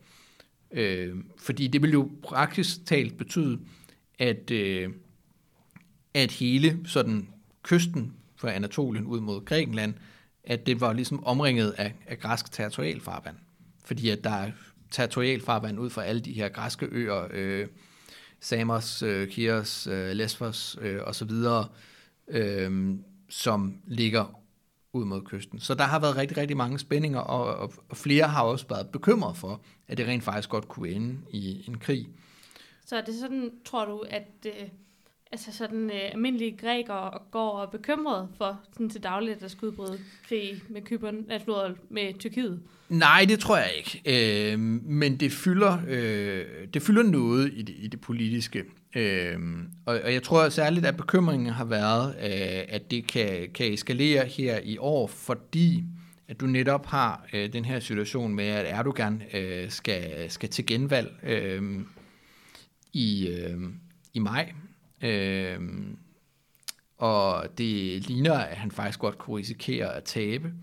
[0.73, 3.59] Øh, fordi det vil jo praktisk talt betyde,
[4.19, 4.89] at, øh,
[6.13, 7.27] at hele sådan
[7.63, 9.93] kysten fra Anatolien ud mod Grækenland,
[10.43, 13.35] at det var ligesom omringet af, af græsk territorialfarvand.
[13.85, 14.51] Fordi at der er
[14.91, 17.67] territorialfarvand ud fra alle de her græske øer, øh,
[18.39, 21.31] Samos, øh, Kios, øh, Lesbos øh, osv.,
[22.27, 22.95] øh,
[23.29, 24.42] som ligger
[24.93, 25.59] ud mod kysten.
[25.59, 28.89] Så der har været rigtig, rigtig mange spændinger, og, og, og flere har også været
[28.89, 32.07] bekymret for, at det rent faktisk godt kunne ende i en krig.
[32.85, 34.67] Så er det sådan, tror du, at øh,
[35.31, 39.47] altså sådan øh, almindelige grækere går og er bekymrede for sådan til dagligt, at der
[39.47, 42.61] skal udbryde krig med Kypern, altså med Tyrkiet?
[42.89, 44.01] Nej, det tror jeg ikke.
[44.53, 48.63] Øh, men det fylder, øh, det fylder noget i det, i det politiske.
[48.95, 49.39] Øh,
[49.85, 54.25] og, og jeg tror særligt, at bekymringen har været, øh, at det kan, kan eskalere
[54.25, 55.83] her i år, fordi
[56.27, 60.65] at du netop har øh, den her situation med, at Erdogan øh, skal, skal til
[60.65, 61.79] genvalg øh,
[62.93, 63.59] i, øh,
[64.13, 64.53] i maj
[65.03, 65.59] Øh,
[66.97, 70.53] og det ligner, at han faktisk godt kunne risikere at tabe.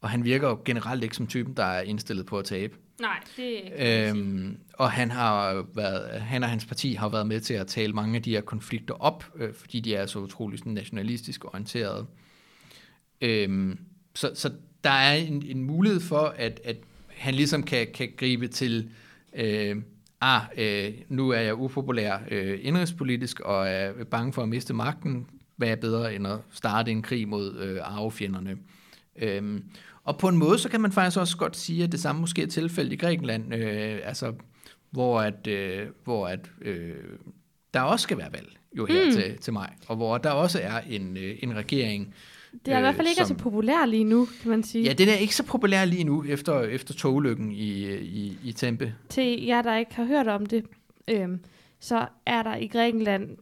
[0.00, 2.76] Og han virker jo generelt ikke som typen, der er indstillet på at tabe.
[3.00, 7.54] Nej, det øhm, Og han, har været, han og hans parti har været med til
[7.54, 10.72] at tale mange af de her konflikter op, øh, fordi de er så utrolig sådan
[10.72, 12.06] nationalistisk orienterede.
[13.20, 13.78] Øhm,
[14.14, 14.52] så, så
[14.84, 16.76] der er en, en mulighed for, at, at
[17.08, 18.90] han ligesom kan, kan gribe til
[19.34, 19.76] øh,
[20.20, 25.26] ah, øh, nu er jeg upopulær øh, indrigspolitisk og er bange for at miste magten,
[25.56, 28.56] hvad er bedre end at starte en krig mod øh, arvefjenderne.
[29.20, 29.64] Øhm,
[30.04, 32.42] og på en måde, så kan man faktisk også godt sige, at det samme måske
[32.42, 34.32] er tilfældet i Grækenland, øh, altså,
[34.90, 36.94] hvor at, øh, hvor at øh,
[37.74, 39.12] der også skal være valg jo her mm.
[39.12, 42.14] til, til maj, og hvor der også er en, øh, en regering,
[42.66, 44.84] Det er i hvert fald ikke som, så populær lige nu, kan man sige.
[44.84, 48.94] Ja, den er ikke så populær lige nu, efter, efter togulykken i, i, i Tempe.
[49.08, 50.64] Til jer, der ikke har hørt om det,
[51.10, 51.40] øhm,
[51.80, 53.36] så er der i Grækenland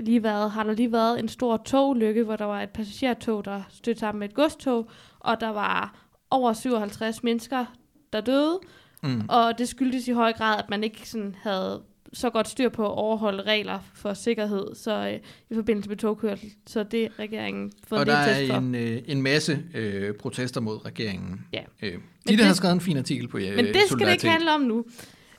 [0.00, 3.62] lige været, har der lige været en stor togulykke, hvor der var et passagertog, der
[3.68, 4.90] stødte sammen med et godstog,
[5.20, 5.98] og der var
[6.30, 7.64] over 57 mennesker,
[8.12, 8.58] der døde,
[9.02, 9.22] Mm.
[9.28, 11.82] og det skyldtes i høj grad, at man ikke sådan havde
[12.12, 15.20] så godt styr på at overholde regler for sikkerhed så øh,
[15.50, 16.50] i forbindelse med togkørsel.
[16.66, 18.54] Så det er regeringen fået Og en der test for.
[18.54, 21.46] er en, øh, en masse øh, protester mod regeringen.
[21.52, 21.62] Ja.
[21.82, 24.12] Øh, de, det- der har skrevet en fin artikel på øh, Men det skal det
[24.12, 24.84] ikke handle om nu.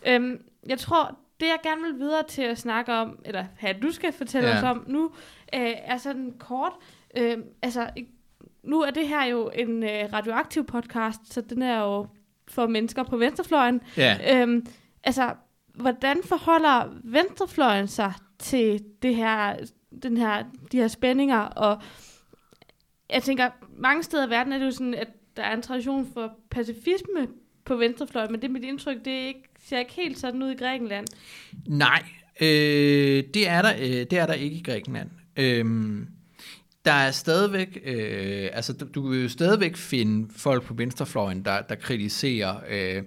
[0.08, 0.38] Øhm,
[0.70, 4.14] jeg tror, det jeg gerne vil videre til at snakke om, eller have, du skal
[4.14, 4.58] fortælle Ja.
[4.58, 5.04] os om nu,
[5.56, 6.74] øh, er sådan kort.
[7.18, 7.90] Øh, altså,
[8.64, 12.08] nu er det her jo en øh, radioaktiv podcast, så den er jo
[12.48, 13.82] for mennesker på venstrefløjen.
[13.98, 14.42] Ja.
[14.42, 14.66] Øhm,
[15.04, 15.34] altså,
[15.76, 19.56] hvordan forholder venstrefløjen sig til det her,
[20.04, 21.40] den her, de her spændinger?
[21.40, 21.82] Og
[23.10, 25.08] jeg tænker, mange steder i verden er det jo sådan, at
[25.38, 27.28] der er en tradition for pacifisme
[27.66, 30.51] på venstrefløjen, men det er mit indtryk, det er ikke, ser ikke helt sådan ud
[30.51, 31.07] i Grækenland.
[31.68, 32.03] Nej,
[32.41, 35.09] øh, det, er der, øh, det er der ikke i Grækenland.
[35.38, 35.66] Øh,
[36.86, 41.61] der er stadigvæk, øh, altså du, du vil jo stadigvæk finde folk på venstrefløjen, der,
[41.61, 43.03] der kritiserer øh,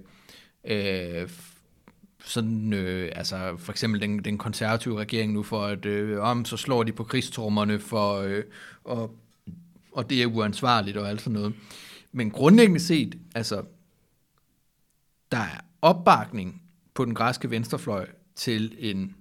[0.65, 1.29] øh,
[2.25, 6.57] sådan, øh, altså for eksempel den, den konservative regering nu for, at øh, om så
[6.57, 8.45] slår de på krigstrummerne for, øh,
[8.85, 9.17] og,
[9.93, 11.55] og det er uansvarligt og alt sådan noget.
[12.13, 13.63] Men grundlæggende set, altså
[15.33, 16.63] der er opbakning
[16.95, 18.07] på den græske venstrefløj
[18.37, 19.15] til en,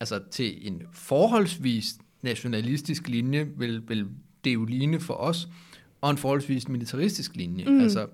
[0.00, 4.06] altså til en forholdsvis nationalistisk linje, vil, vil
[4.44, 5.48] det jo ligne for os,
[6.00, 7.64] og en forholdsvis militaristisk linje.
[7.64, 7.80] Mm.
[7.80, 8.06] Altså,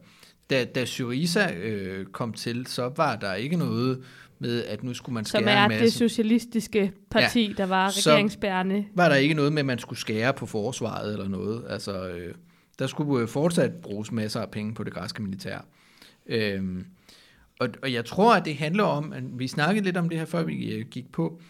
[0.51, 4.05] da, da Syriza øh, kom til, så var der ikke noget
[4.39, 5.85] med, at nu skulle man skære Som er en masse.
[5.85, 7.53] det socialistiske parti, ja.
[7.53, 8.85] der var regeringsbærende.
[8.95, 11.65] var der ikke noget med, at man skulle skære på forsvaret eller noget.
[11.69, 12.35] Altså, øh,
[12.79, 15.67] der skulle øh, fortsat bruges masser af penge på det græske militær.
[16.27, 16.87] Øhm,
[17.61, 20.25] og, og jeg tror, at det handler om, at vi snakkede lidt om det her,
[20.25, 21.41] før vi øh, gik på,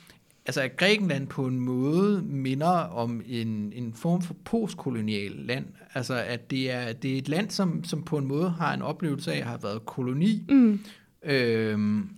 [0.47, 5.65] altså at Grækenland på en måde minder om en, en form for postkolonial land.
[5.95, 8.83] Altså at det er, det er et land, som, som på en måde har en
[8.83, 10.43] oplevelse af at have været koloni.
[10.49, 10.81] Mm.
[11.25, 12.09] Øhm,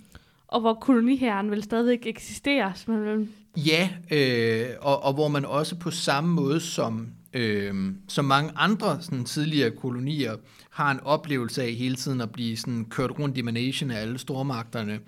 [0.48, 2.72] Og hvor koloniherren vil stadigvæk eksistere.
[2.86, 8.52] Man Ja, øh, og, og hvor man også på samme måde som, øh, som mange
[8.56, 10.36] andre sådan, tidligere kolonier
[10.72, 14.18] har en oplevelse af hele tiden at blive sådan, kørt rundt i managen af alle
[14.18, 15.00] stormagterne.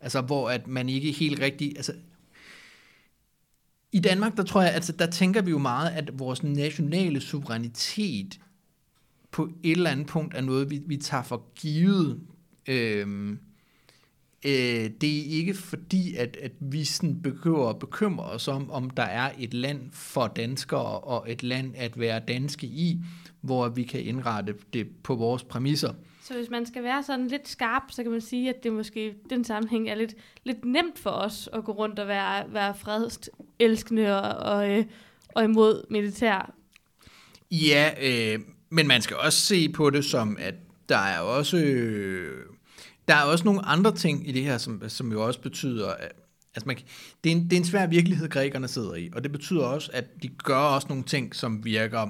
[0.00, 1.72] Altså hvor at man ikke helt rigtig...
[1.76, 1.92] Altså,
[3.92, 8.40] I Danmark, der tror jeg, altså der tænker vi jo meget, at vores nationale suverænitet
[9.30, 12.20] på et eller andet punkt er noget, vi, vi tager for givet.
[12.66, 13.38] Øhm,
[14.44, 18.90] øh, det er ikke fordi, at, at vi sådan behøver at bekymre os om, om
[18.90, 23.00] der er et land for danskere og et land at være danske i,
[23.42, 25.92] hvor vi kan indrette det på vores præmisser.
[26.22, 29.14] Så hvis man skal være sådan lidt skarp, så kan man sige, at det måske
[29.30, 30.14] den sammenhæng er lidt,
[30.44, 34.84] lidt nemt for os at gå rundt og være, være fredselskende og, og, øh,
[35.28, 36.54] og imod militær.
[37.50, 38.40] Ja, øh,
[38.70, 40.54] men man skal også se på det som, at
[40.88, 42.46] der er også, øh,
[43.08, 46.12] der er også nogle andre ting i det her, som, som jo også betyder, at
[46.54, 46.76] altså man,
[47.24, 49.90] det, er en, det er en svær virkelighed, grækerne sidder i, og det betyder også,
[49.92, 52.08] at de gør også nogle ting, som virker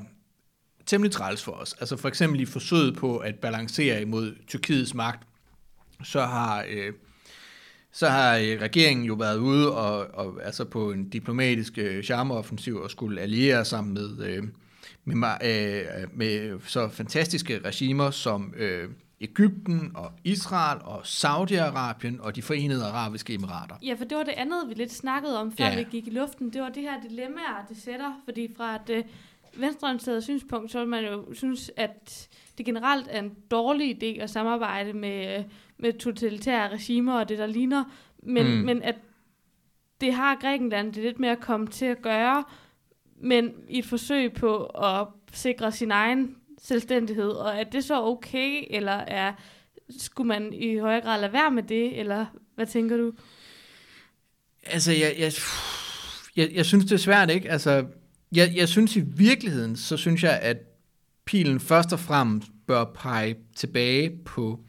[0.93, 1.72] temmelig træls for os.
[1.80, 5.26] Altså for eksempel i forsøget på at balancere imod Tyrkiets magt,
[6.05, 6.93] så har, øh,
[7.93, 12.76] så har øh, regeringen jo været ude og, og altså på en diplomatisk øh, charmeoffensiv
[12.76, 14.43] og skulle alliere sammen med, øh,
[15.05, 18.88] med, øh, med så fantastiske regimer som øh,
[19.20, 23.74] Ægypten og Israel og Saudi-Arabien og de forenede arabiske emirater.
[23.82, 25.76] Ja, for det var det andet, vi lidt snakkede om, før Ja.
[25.76, 26.53] vi gik i luften.
[26.53, 28.12] Det var det her dilemmaer, det sætter.
[28.24, 29.05] Fordi fra et øh,
[29.57, 32.28] venstreorienteret synspunkt, så vil man jo synes, at
[32.59, 35.44] det generelt er en dårlig idé at samarbejde med, øh,
[35.78, 37.84] med totalitære regimer og det, der ligner.
[38.22, 38.53] Men, Mm.
[38.64, 38.94] men at
[40.00, 42.44] det har Grækenland det lidt med at komme til at gøre,
[43.16, 47.30] men i et forsøg på at sikre sin egen selvstændighed.
[47.30, 49.32] Og er det så okay, eller er,
[49.98, 53.12] skulle man i højere grad lade være med det, eller hvad tænker du?
[54.66, 55.32] Altså, jeg, jeg,
[56.36, 57.50] jeg, jeg synes, det er svært, ikke?
[57.50, 57.84] Altså,
[58.33, 60.57] jeg, jeg synes i virkeligheden, så synes jeg, at
[61.24, 64.64] pilen først og fremmest bør pege tilbage på,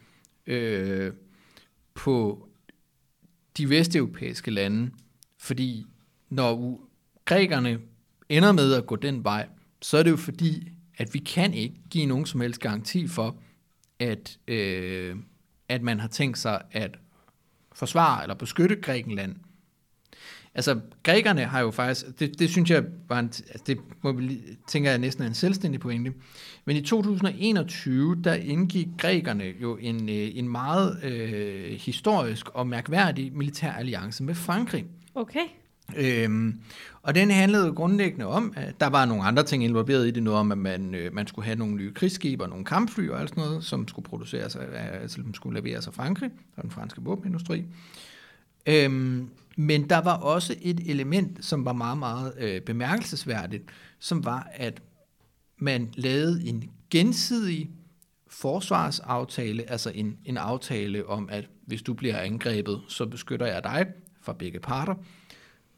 [0.48, 1.14] øh,
[1.94, 2.48] på
[3.58, 4.92] de vesteuropæiske lande,
[5.38, 5.86] fordi
[6.30, 6.90] når u-
[7.26, 7.80] grækerne
[8.30, 9.50] ender med at gå den vej,
[9.82, 13.36] så er det jo fordi, at vi kan ikke give nogen som helst garanti for,
[14.00, 15.16] at, øh,
[15.70, 17.00] at man har tænkt sig at
[17.76, 19.36] forsvare eller beskytte Grækenland.
[20.56, 24.42] Altså, grækerne har jo faktisk, det, det synes jeg var en, altså det må vi,
[24.68, 26.14] tænker jeg næsten er en selvstændig pointe,
[26.66, 33.34] men i 2021, der indgik grækerne jo en, øh, en meget øh, historisk og mærkværdig
[33.34, 34.86] militær alliance med Frankrig.
[35.16, 35.46] Okay.
[35.98, 36.60] Øhm,
[37.02, 40.40] og den handlede grundlæggende om, at der var nogle andre ting involveret i det, noget
[40.40, 43.30] om, at man, øh, man skulle have nogle nye krigsskibe og nogle kampfly og alt
[43.30, 47.02] sådan noget, som skulle produceres, af- altså som skulle leveres af Frankrig og den franske
[47.02, 47.64] våbenindustri.
[48.66, 53.64] Øhm, men der var også et element, som var meget, meget øh, bemærkelsesværdigt,
[54.00, 54.82] som var, at
[55.58, 57.70] man lavede en gensidig
[58.28, 63.86] forsvarsaftale, altså en, en aftale om, at hvis du bliver angrebet, så beskytter jeg dig
[64.22, 64.96] fra begge parter,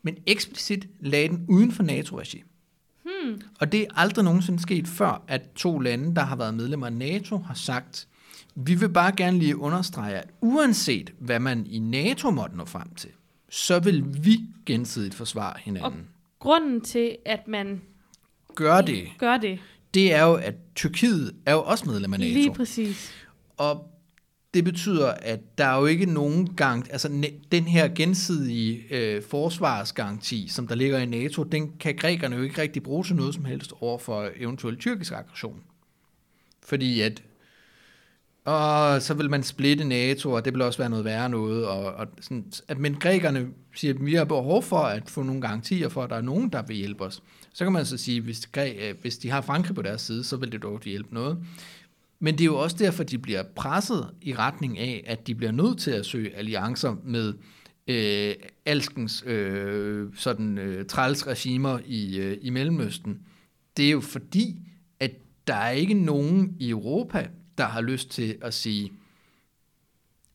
[0.02, 2.44] men eksplicit lagde den uden for NATO-regi.
[3.04, 3.42] Hmm.
[3.60, 6.94] Og det er aldrig nogensinde sket før, at to lande, der har været medlemmer af
[6.94, 8.08] NATO, har sagt,
[8.56, 12.96] vi vil bare gerne lige understrege, at uanset hvad man i NATO måtte nå frem
[12.96, 13.10] til,
[13.50, 16.08] så vil vi gensidigt forsvare hinanden.
[16.40, 17.82] Grunden til, at man
[18.56, 19.60] Gør det, gør det,
[19.94, 22.34] det er jo, at Tyrkiet er jo også medlem af NATO.
[22.34, 23.12] lige præcis.
[23.58, 23.92] Og
[24.54, 30.48] det betyder, at der er jo ikke nogen gang, altså den her gensidige øh, forsvarsgaranti,
[30.48, 33.46] som der ligger i NATO, den kan grækerne jo ikke rigtig bruge til noget som
[33.46, 35.64] helst over for eventuel tyrkisk aggression.
[36.64, 37.24] Fordi at,
[38.46, 41.66] og så vil man splitte NATO, og det vil også være noget værre noget.
[41.66, 45.42] Og, og sådan, at, men grækerne siger, at vi har behov for at få nogle
[45.42, 47.24] garantier for, at der er nogen, der vil hjælpe os.
[47.54, 50.38] Så kan man så sige, hvis, øh, hvis de har Frankrig på deres side, så
[50.38, 51.38] vil det dog hjælpe noget.
[52.20, 55.52] Men det er jo også derfor, de bliver presset i retning af, at de bliver
[55.52, 57.34] nødt til at søge alliancer med
[57.88, 58.36] øh,
[58.66, 63.20] alskens øh, sådan øh, træls regimer i, øh, i Mellemøsten.
[63.78, 64.56] Det er jo fordi,
[65.00, 65.12] at
[65.48, 67.28] der er ikke nogen i Europa,
[67.58, 68.92] der har lyst til at sige,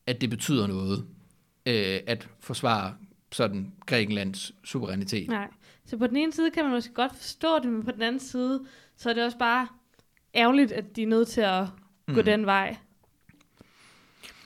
[0.07, 1.05] at det betyder noget
[1.67, 2.95] øh, at forsvare
[3.33, 5.29] sådan Grækenlands suverænitet.
[5.29, 5.49] Nej.
[5.87, 8.21] Så på den ene side kan man måske godt forstå det, men på den anden
[8.21, 8.61] side,
[8.97, 9.69] så er det også bare
[10.35, 11.67] ærgerligt, at de er nødt til at
[12.07, 12.25] gå Mm.
[12.25, 12.77] den vej.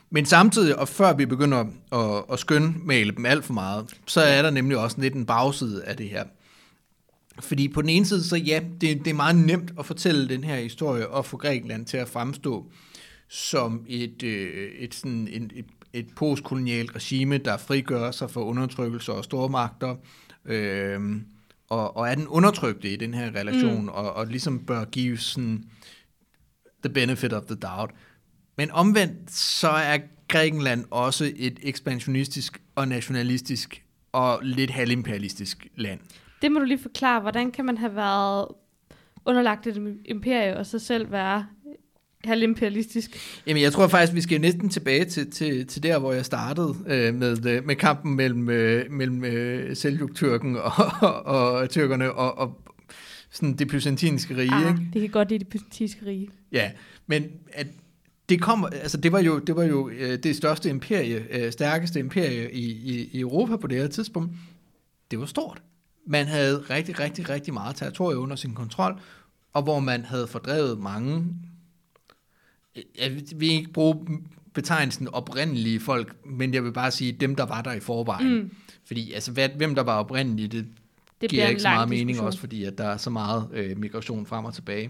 [0.09, 4.41] Men samtidig, og før vi begynder at, at skønmale dem alt for meget, så er
[4.41, 6.25] der nemlig også lidt en bagside af det her.
[7.39, 10.43] Fordi på den ene side, så ja, det, det er meget nemt at fortælle den
[10.43, 12.71] her historie og få Grækenland til at fremstå
[13.29, 19.11] som et, øh, et, sådan, et, et, et postkolonialt regime, der frigør sig for undertrykkelse
[19.11, 19.95] og stormagter,
[20.45, 20.99] øh,
[21.69, 23.87] og, og er den undertrykte i den her relation, mm.
[23.87, 25.63] og, og ligesom bør give sådan
[26.83, 27.91] the benefit of the doubt.
[28.57, 35.99] Men omvendt, så er Grækenland også et ekspansionistisk og nationalistisk og lidt halvimperialistisk land.
[36.45, 37.21] Det må du lige forklare.
[37.21, 38.47] Hvordan kan man have været
[39.25, 41.45] underlagt et imperie, og så selv være
[42.23, 43.17] halvimperialistisk?
[43.47, 46.75] Jamen, jeg tror faktisk, vi skal næsten tilbage til, til, til der, hvor jeg startede
[46.87, 50.71] øh, med, øh, med kampen mellem, øh, mellem øh, Seljuk-tyrken og,
[51.09, 52.61] og, og tyrkerne og, og
[53.31, 54.53] sådan det byzantinske rige.
[54.53, 54.89] Ah, ikke?
[54.93, 56.29] det kan godt lide det byzantinske rige.
[56.51, 56.71] Ja,
[57.07, 57.67] men at
[58.29, 61.99] det kom, altså det var jo det var jo øh, det største imperie, øh, stærkeste
[61.99, 64.31] imperie i, i, i Europa på det her tidspunkt.
[65.11, 65.61] Det var stort.
[66.05, 68.99] Man havde rigtig, rigtig, rigtig meget territorie under sin kontrol,
[69.53, 71.25] og hvor man havde fordrevet mange,
[72.99, 74.07] jeg vil ikke bruge
[74.53, 78.35] betegnelsen oprindelige folk, men jeg vil bare sige dem, der var der i forvejen.
[78.35, 78.55] Mm.
[78.85, 80.67] Fordi altså, hvad, hvem der var oprindelige, det,
[81.21, 82.27] Det giver ikke så meget mening diskussion.
[82.27, 84.89] også, fordi at der er så meget øh, migration frem og tilbage.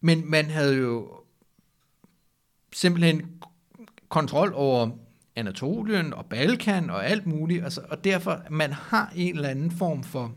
[0.00, 1.10] Men man havde jo
[2.72, 3.22] simpelthen
[4.08, 4.90] kontrol over
[5.38, 10.02] Anatolien og Balkan og alt muligt, altså, og derfor man har en eller anden form
[10.02, 10.32] for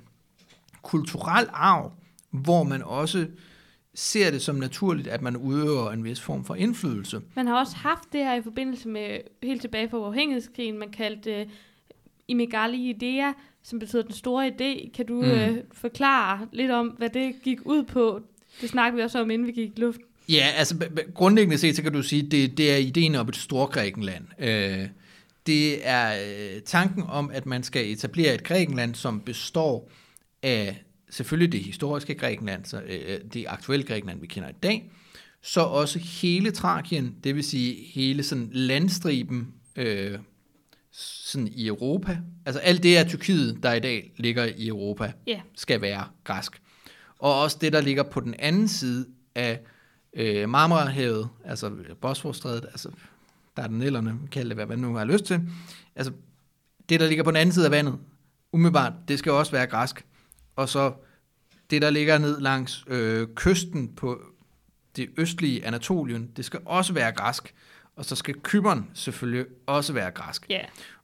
[0.81, 1.91] kulturel arv,
[2.31, 3.27] hvor man også
[3.93, 7.21] ser det som naturligt, at man udøver en vis form for indflydelse.
[7.35, 11.41] Man har også haft det her i forbindelse med helt tilbage fra uafhængighedskrigen, man kaldte
[11.41, 11.51] uh,
[12.27, 13.31] Imigali Idea,
[13.63, 14.91] som betyder den store idé.
[14.95, 15.29] Kan du Mm.
[15.29, 18.21] uh, forklare lidt om, hvad det gik ud på?
[18.61, 19.99] Det snakkede vi også om, inden vi gik i luft.
[20.29, 20.75] Ja, altså
[21.13, 24.25] grundlæggende set, så kan du sige, det, det er ideen om et Storgrækenland.
[24.39, 24.87] Øh,
[25.47, 26.13] det er
[26.55, 29.91] øh, tanken om, at man skal etablere et Grækenland, som består
[30.43, 34.91] af selvfølgelig det historiske Grækenland, så, øh, det aktuelle Grækenland, vi kender i dag,
[35.41, 40.17] så også hele Trakien, det vil sige hele sådan landstriben øh,
[40.91, 42.17] sådan i Europa.
[42.45, 45.41] Altså alt det af Tyrkiet, der i dag ligger i Europa, Ja.
[45.55, 46.61] skal være græsk.
[47.19, 49.05] Og også det, der ligger på den anden side
[49.35, 49.59] af
[50.13, 52.89] øh, Marmarahavet, altså Bosforstrædet, altså
[53.57, 55.41] der den ellerne kald det hvad man nu har lyst til.
[55.95, 56.13] Altså
[56.89, 57.99] det, der ligger på den anden side af vandet,
[58.51, 60.05] umiddelbart, det skal også være græsk.
[60.55, 60.93] Og så
[61.69, 64.21] det, der ligger ned langs øh, kysten på
[64.95, 67.53] det østlige Anatolien, det skal også være græsk.
[67.95, 70.45] Og og så skal Kypern selvfølgelig også være græsk.
[70.49, 70.61] Ja.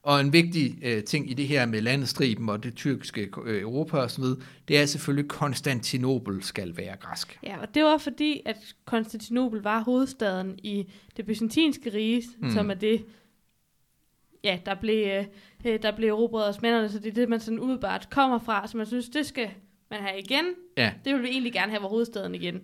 [0.07, 3.97] Og en vigtig øh, ting i det her med landestriben og det tyrkiske øh, Europa
[3.97, 4.23] osv.,
[4.67, 7.39] det er selvfølgelig, at Konstantinopel skal være græsk.
[7.43, 12.51] Ja, og det var fordi, at Konstantinopel var hovedstaden i det byzantinske rige, mm.
[12.51, 13.05] som er det,
[14.43, 15.25] ja, der blev,
[15.65, 18.67] øh, der blev erobret af osmanderne, så det er det, man sådan udebart kommer fra,
[18.67, 19.49] så man synes, det skal
[19.91, 20.45] man have igen.
[20.77, 20.91] Ja.
[21.05, 22.61] Det vil vi egentlig gerne have vores hovedstaden igen.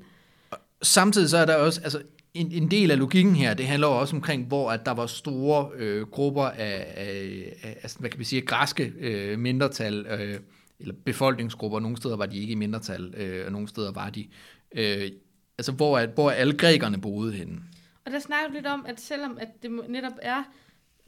[0.82, 2.02] Samtidig så er der også, altså
[2.34, 5.70] en, en del af logikken her, det handler også omkring, hvor at der var store
[5.76, 10.40] øh, grupper af, af, af, hvad kan vi sige, græske øh, mindretal, øh,
[10.80, 14.28] eller befolkningsgrupper, nogle steder var de ikke i mindretal, øh, og nogle steder var de,
[14.72, 15.12] øh,
[15.58, 17.62] altså hvor, at, hvor alle grækerne boede henne.
[18.06, 20.44] Og der snakker du lidt om, at selvom at det netop er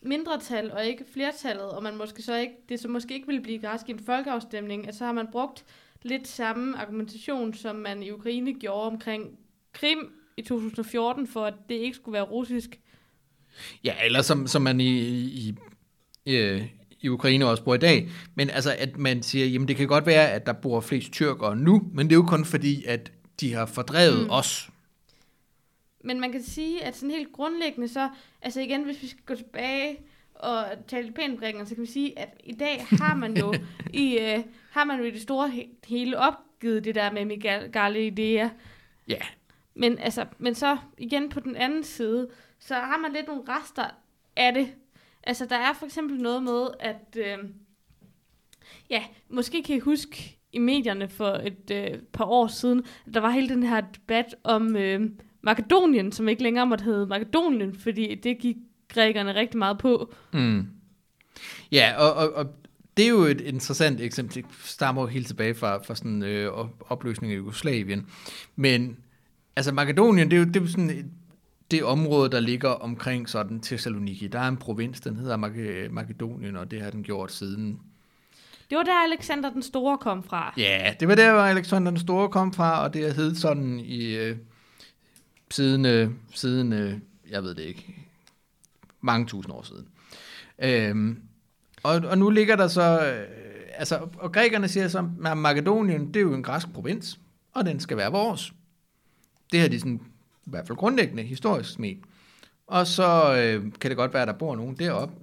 [0.01, 3.59] mindretal og ikke flertallet, og man måske så ikke, det så måske ikke ville blive
[3.59, 5.65] græsk i en folkeafstemning, at så har man brugt
[6.01, 9.39] lidt samme argumentation, som man i Ukraine gjorde omkring
[9.73, 12.79] Krim i 2014, for at det ikke skulle være russisk.
[13.83, 15.55] Ja, eller som, som man i, i,
[16.25, 16.63] i,
[17.01, 18.09] i Ukraine også bor i dag.
[18.35, 21.55] Men altså, at man siger, jamen det kan godt være, at der bor flest tyrkere
[21.55, 24.29] nu, men det er jo kun fordi, at de har fordrevet mm.
[24.29, 24.69] os.
[26.03, 28.09] Men man kan sige, at sådan helt grundlæggende så,
[28.41, 29.97] altså igen, hvis vi skal gå tilbage
[30.35, 33.53] og tale pænt så kan vi sige, at i dag har man jo
[34.03, 35.51] i, øh, har man jo i det store
[35.87, 37.69] hele opgivet det der med Miguel
[38.11, 38.49] idéer.
[39.07, 39.21] Ja,
[39.75, 42.27] men, altså, men så igen på den anden side,
[42.59, 43.85] så har man lidt nogle rester
[44.35, 44.67] af det.
[45.23, 47.17] Altså, der er for eksempel noget med, at...
[47.17, 47.37] Øh,
[48.89, 53.19] ja, måske kan I huske i medierne for et øh, par år siden, at der
[53.19, 55.09] var hele den her debat om øh,
[55.41, 58.55] Makedonien, som ikke længere måtte hedde Makedonien, fordi det gik
[58.87, 60.13] grækerne rigtig meget på.
[60.33, 60.67] Mm.
[61.71, 62.47] Ja, og, og, og
[62.97, 64.35] det er jo et interessant eksempel.
[64.35, 68.07] Det stammer jo helt tilbage fra, fra sådan øh, opløsning af Jugoslavien.
[68.55, 68.97] Men
[69.55, 71.11] Altså Makedonien, det er jo, det er jo sådan
[71.71, 74.27] det område, der ligger omkring sådan Thessaloniki.
[74.27, 75.37] Der er en provins, den hedder
[75.89, 77.79] Makedonien, og det har den gjort siden...
[78.69, 80.53] Det var der Alexander den Store kom fra.
[80.57, 83.79] Ja, det var der, hvor Alexander den Store kom fra, og det har heddet sådan
[83.79, 84.15] i...
[84.15, 84.37] Øh,
[85.51, 86.93] siden, øh, siden øh,
[87.31, 87.95] jeg ved det ikke,
[89.01, 89.87] mange tusind år siden.
[90.59, 91.21] Øhm,
[91.83, 93.07] og, og nu ligger der så...
[93.07, 93.27] Øh,
[93.73, 97.19] altså, og grækerne siger så, at Makedonien, det er jo en græsk provins,
[97.53, 98.53] og den skal være vores.
[99.51, 100.01] Det her de sådan,
[100.45, 102.05] i hvert fald grundlæggende historisk ment.
[102.67, 105.15] Og så øh, kan det godt være, at der bor nogen deroppe,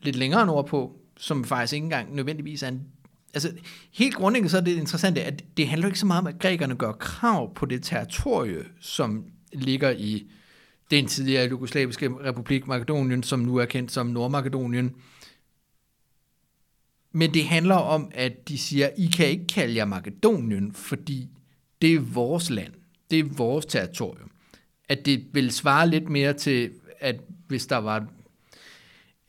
[0.00, 2.82] lidt længere nordpå, som faktisk ikke engang nødvendigvis er en...
[3.34, 3.52] Altså,
[3.92, 6.76] helt grundlæggende så er det interessante, at det handler ikke så meget om, at grækerne
[6.76, 10.26] gør krav på det territorie, som ligger i
[10.90, 14.94] den tidligere jugoslaviske republik Makedonien, som nu er kendt som Nordmakedonien.
[17.12, 21.28] Men det handler om, at de siger, I kan ikke kalde jer Makedonien, fordi
[21.82, 22.72] det er vores land
[23.10, 24.30] det er vores territorium.
[24.88, 28.06] At det vil svare lidt mere til, at hvis der var...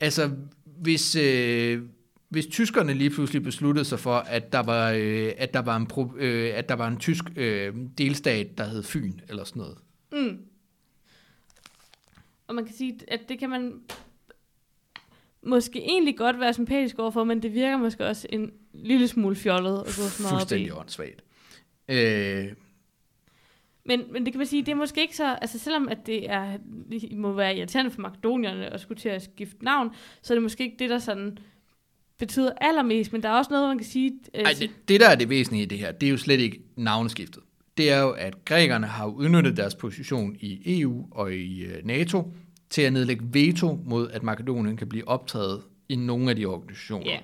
[0.00, 0.30] Altså,
[0.64, 1.82] hvis, øh,
[2.28, 5.86] hvis tyskerne lige pludselig besluttede sig for, at der var, øh, at der var, en,
[5.86, 9.78] pro, øh, at der var en tysk øh, delstat, der hed Fyn, eller sådan noget.
[10.12, 10.38] Mm.
[12.46, 13.80] Og man kan sige, at det kan man
[15.42, 19.78] måske egentlig godt være sympatisk overfor, men det virker måske også en lille smule fjollet
[19.78, 21.24] at gå så meget Fuldstændig åndssvagt.
[21.88, 22.52] Øh,
[23.88, 26.30] men, men det kan man sige, det er måske ikke så, altså selvom at det
[26.30, 26.56] er,
[26.90, 29.90] det må være irriterende for makedonierne at skulle til at skifte navn,
[30.22, 31.38] så er det måske ikke det, der sådan
[32.18, 34.12] betyder allermest, men der er også noget, man kan sige...
[34.34, 36.40] Øh, Ej, det, det, der er det væsentlige i det her, det er jo slet
[36.40, 37.42] ikke navneskiftet.
[37.76, 42.32] Det er jo, at grækerne har udnyttet deres position i EU og i øh, NATO
[42.70, 47.10] til at nedlægge veto mod, at Makedonien kan blive optaget i nogle af de organisationer.
[47.10, 47.18] Ja,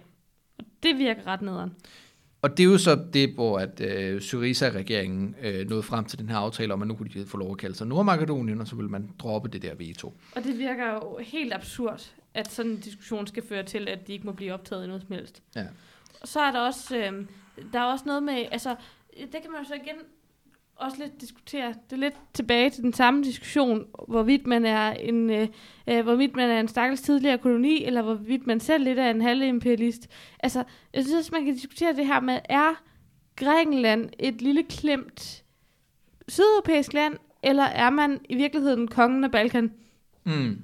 [0.58, 1.70] og det virker ret nederen.
[2.44, 6.28] Og det er jo så det, hvor at øh, Syriza-regeringen øh, nåede frem til den
[6.28, 8.76] her aftale om, at nu kunne de få lov at kalde sig Nordmakedonien, og så
[8.76, 10.12] vil man droppe det der veto.
[10.36, 14.12] Og det virker jo helt absurd, at sådan en diskussion skal føre til, at de
[14.12, 15.42] ikke må blive optaget i noget som helst.
[15.56, 15.64] Ja.
[16.20, 17.26] Og så er der også, øh,
[17.72, 18.76] der er også noget med, altså,
[19.32, 19.96] det kan man jo så igen
[20.76, 21.68] også lidt diskutere.
[21.68, 25.48] Det er lidt tilbage til den samme diskussion, hvorvidt man er en, øh,
[25.88, 29.22] øh, hvorvidt man er en stakkels tidligere koloni, eller hvorvidt man selv lidt er en
[29.22, 30.08] halvimperialist.
[30.40, 30.64] Altså,
[30.94, 32.82] jeg synes, man kan diskutere det her med, er
[33.36, 35.44] Grækenland et lille klemt
[36.28, 39.72] sydeuropæisk land, eller er man i virkeligheden kongen af Balkan?
[40.24, 40.58] Mm.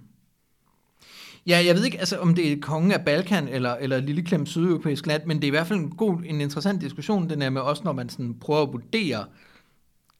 [1.46, 4.22] Ja, jeg ved ikke, altså, om det er kongen af Balkan eller, eller et lille
[4.22, 7.42] klemt sydeuropæisk land, men det er i hvert fald en god, en interessant diskussion, den
[7.42, 9.24] er med også, når man sådan prøver at vurdere,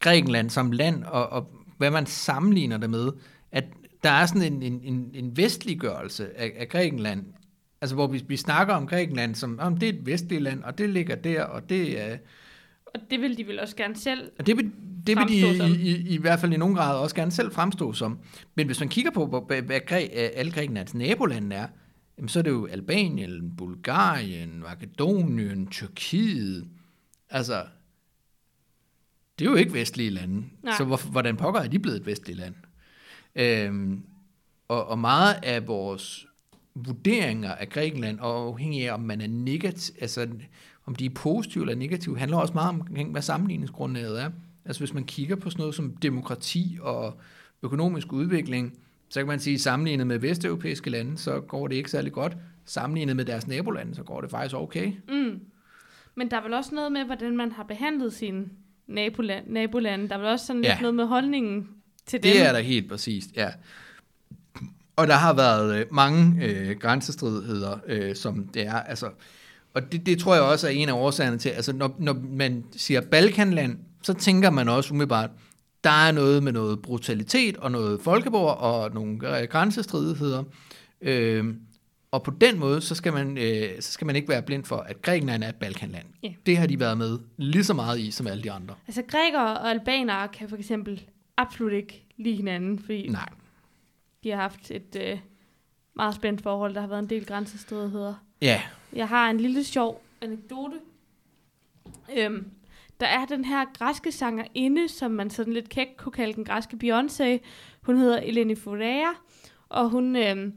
[0.01, 3.12] Grækenland som land, og, og hvad man sammenligner det med,
[3.53, 3.64] at
[4.03, 7.24] der er sådan en, en, en, en vestliggørelse af, af Grækenland,
[7.80, 10.78] altså hvor vi, vi snakker om Grækenland som, om det er et vestligt land, og
[10.78, 12.16] det ligger der, og det er...
[12.86, 14.32] Og det vil de vel også gerne selv?
[14.38, 14.72] Og det vil,
[15.07, 15.70] det vil de som.
[15.70, 18.18] i, i, i hvert fald i nogen grad også gerne selv fremstå som.
[18.55, 21.66] Men hvis man kigger på, hvad, hvad Græ, øh, alle Grækenlands nabolande er,
[22.18, 26.68] jamen, så er det jo Albanien, Bulgarien, Makedonien, Tyrkiet.
[27.30, 27.62] Altså,
[29.41, 30.45] det er jo ikke vestlige lande.
[30.62, 30.74] Nej.
[30.78, 32.55] Så hvor, hvordan pokker er de blevet et vestligt land?
[33.36, 34.03] Øhm,
[34.68, 36.26] og, og meget af vores
[36.74, 40.28] vurderinger af Grækenland, og afhængig af, om man er negativ, altså
[40.86, 44.30] om de er positive eller negative, handler også meget om, hvad sammenligningsgrundlaget er.
[44.64, 47.20] Altså hvis man kigger på sådan noget som demokrati og
[47.62, 48.78] økonomisk udvikling,
[49.09, 52.36] så kan man sige, at sammenlignet med vesteuropæiske lande, så går det ikke særlig godt.
[52.64, 54.93] Sammenlignet med deres nabolande, så går det faktisk okay.
[55.09, 55.41] Mm.
[56.14, 58.47] Men der er vel også noget med, hvordan man har behandlet sine
[58.91, 60.09] naboland, nabolande.
[60.09, 60.80] Der er vel også sådan lidt Ja.
[60.80, 61.68] noget med holdningen
[62.07, 62.32] til dem.
[62.32, 63.49] Det er der helt præcist, ja.
[64.97, 68.74] Og der har været øh, mange øh, grænsestridigheder, øh, som det er.
[68.80, 69.07] Altså,
[69.74, 72.64] og det, det tror jeg også er en af årsagerne til, altså når, når man
[72.76, 75.30] siger Balkanland, så tænker man også umiddelbart,
[75.84, 80.45] der er noget med noget brutalitet og noget folkeborg og nogle øh, grænsestridigheder.
[81.03, 81.45] Øh,
[82.12, 84.76] og på den måde, så skal, man, øh, så skal man ikke være blind for,
[84.76, 86.06] at Grækenland er et Balkanland.
[86.22, 86.32] Ja.
[86.46, 88.74] Det har de været med lige så meget i, som alle de andre.
[88.86, 91.02] Altså grækere og albanere kan for eksempel
[91.36, 93.28] absolut ikke lide hinanden, fordi Nej.
[94.24, 95.18] de har haft et øh,
[95.96, 96.74] meget spændt forhold.
[96.74, 98.14] Der har været en del grænsestridigheder.
[98.42, 100.76] Ja, Jeg har en lille sjov anekdote.
[102.16, 102.50] Øhm,
[103.00, 106.76] der er den her græske sangerinde, som man sådan lidt kæk kunne kalde den græske
[106.84, 107.38] Beyoncé.
[107.82, 109.08] Hun hedder Eleni Fourea,
[109.68, 110.52] og hun øhm,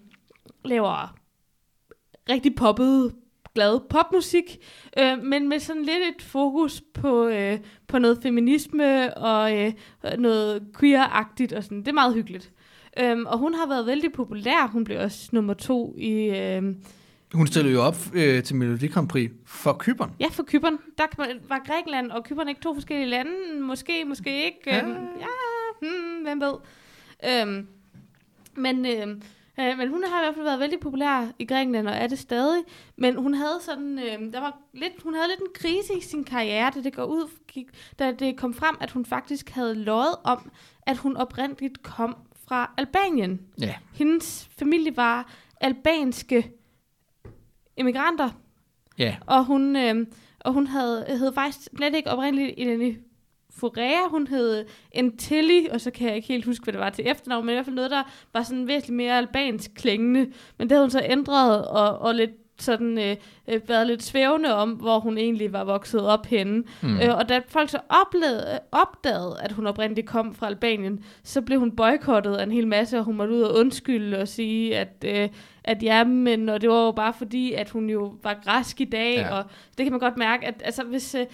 [0.66, 1.16] laver
[2.30, 3.16] rigtig poppet,
[3.56, 4.58] glad popmusik,
[5.00, 9.74] øh, men med sådan lidt et fokus på, øh, på noget feminisme og øh,
[10.18, 11.80] noget queer-agtigt og sådan.
[11.80, 12.52] Det er meget hyggeligt.
[13.00, 14.68] Øhm, og hun har været vældig populær.
[14.72, 16.12] Hun blev også nummer to i...
[16.14, 16.64] Øh,
[17.34, 20.12] Hun stillede jo op øh, til Melodi Grand Prix for Kypern.
[20.20, 20.78] Ja, for Kypern.
[20.98, 21.04] Der
[21.48, 23.32] var Grækenland og Kypern ikke to forskellige lande.
[23.62, 24.60] Måske, måske ikke.
[24.66, 24.76] Ja.
[24.76, 24.84] Ja,
[25.20, 25.28] ja
[25.82, 26.54] hmm, hvem ved.
[27.32, 27.68] Øhm,
[28.56, 29.22] men, øhm,
[29.60, 32.20] øh, men hun har i hvert fald været vældig populær i Grækenland, og er det
[32.20, 32.64] stadig.
[32.96, 36.24] Men hun havde sådan, øhm, der var lidt, hun havde lidt en krise i sin
[36.24, 37.68] karriere, da det, går ud, gik,
[38.00, 40.52] da det kom frem, at hun faktisk havde løjet om,
[40.82, 42.16] at hun oprindeligt kom
[42.48, 43.42] fra Albanien.
[43.62, 43.76] Ja.
[43.94, 45.32] Hendes familie var
[45.62, 46.52] albanske
[47.78, 48.30] immigranter,
[48.98, 50.08] Ja, og hun, øh,
[50.40, 52.54] og hun havde, hed faktisk slet ikke oprindeligt
[53.64, 57.08] Forea, hun hed Entelli, og så kan jeg ikke helt huske, hvad det var til
[57.08, 58.04] efternavn, men i hvert fald noget, der
[58.34, 60.20] var sådan væsentligt mere albansk klingende.
[60.58, 63.16] Men det havde hun så ændret, og, og lidt sådan øh,
[63.48, 66.64] øh, været lidt svævende om, hvor hun egentlig var vokset op henne.
[66.82, 67.00] Mm.
[67.00, 71.60] Øh, og da folk så oplevede, opdagede, at hun oprindeligt kom fra Albanien, så blev
[71.60, 75.06] hun boykottet af en hel masse, og hun måtte ud og undskylde og sige, at,
[75.06, 75.30] øh,
[75.64, 78.86] at ja, men og det var jo bare fordi, at hun jo var græsk i
[78.86, 79.38] dag, ja.
[79.38, 79.44] og
[79.78, 81.26] det kan man godt mærke, at altså, hvis, øh,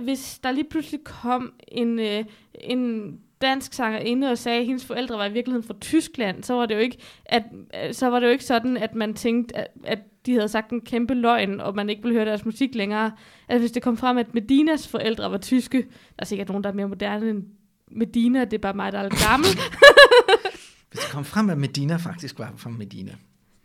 [0.00, 2.24] hvis der lige pludselig kom en, øh,
[2.54, 6.66] en dansk sangerinde og sagde, at hendes forældre var i virkeligheden fra Tyskland, så var
[6.66, 7.42] det jo ikke, at,
[7.84, 10.70] øh, så var det jo ikke sådan, at man tænkte, at, at de havde sagt
[10.70, 13.12] en kæmpe løgn, og man ikke ville høre deres musik længere.
[13.48, 15.86] Altså hvis det kom frem, at Medinas forældre var tyske, der
[16.18, 17.44] er sikkert nogen, der er mere moderne end
[17.90, 19.48] Medina, det er bare mig, der er lidt gammel.
[20.90, 23.12] Hvis det kom frem, at Medina faktisk var fra Medina.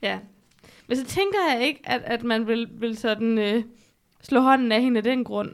[0.02, 0.20] ja.
[0.88, 3.64] Men så tænker jeg ikke, at, at man vil, vil sådan øh,
[4.24, 5.52] slå hånden af hende af den grund.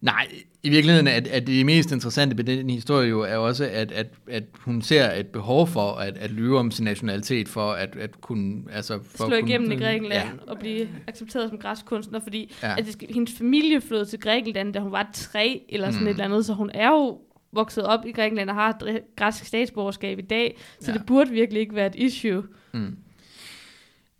[0.00, 0.26] Nej,
[0.62, 4.06] i virkeligheden er, er det mest interessante ved den historie jo er også, at, at,
[4.30, 8.20] at hun ser et behov for at, at lyve om sin nationalitet, for at, at
[8.20, 8.62] kunne...
[8.72, 12.20] Altså, for slå at kunne, igennem i Grækenland Ja, og blive accepteret som græsk kunstner,
[12.20, 12.74] fordi Ja.
[12.78, 16.06] at det hendes familie flyttede til Grækenland, da hun var tre eller sådan Mm.
[16.06, 17.18] et eller andet, så hun er jo
[17.52, 18.78] vokset op i Grækenland og har
[19.16, 20.98] græsk statsborgerskab i dag, så ja.
[20.98, 22.42] det burde virkelig ikke være et issue.
[22.74, 22.96] Mm.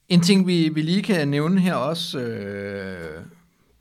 [0.09, 3.23] En ting, vi, vi lige kan nævne her også, øh,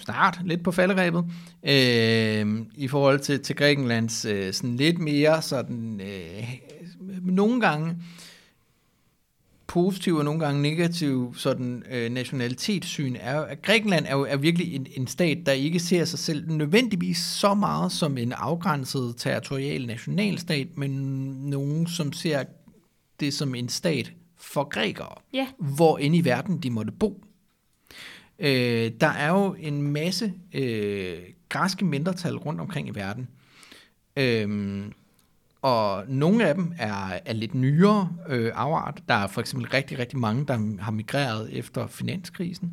[0.05, 1.25] snart lidt på falderæbet,
[1.63, 6.43] øh, i forhold til, til Grækenlands øh, sådan lidt mere sådan, øh,
[7.21, 7.95] nogle gange
[9.67, 14.75] positiv og nogle gange negativ sådan, øh, nationalitetssyn, er, at Grækenland er jo er virkelig
[14.75, 19.85] en, en stat, der ikke ser sig selv nødvendigvis så meget som en afgrænset territorial
[19.85, 20.91] nationalstat, men
[21.49, 22.43] nogen, som ser
[23.19, 27.23] det som en stat for grækere Ja, hvor end i verden de måtte bo.
[28.39, 31.17] Øh, der er jo en masse øh,
[31.49, 33.27] græske mindretal rundt omkring i verden.
[34.17, 34.85] Øh,
[35.61, 39.03] og nogle af dem er, er lidt nyere øh, afart.
[39.07, 42.71] Der er for eksempel rigtig, rigtig mange, der har migreret efter finanskrisen.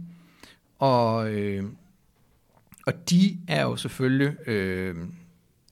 [0.79, 1.65] Og, øh,
[2.87, 4.49] og de er jo selvfølgelig...
[4.49, 4.97] Øh,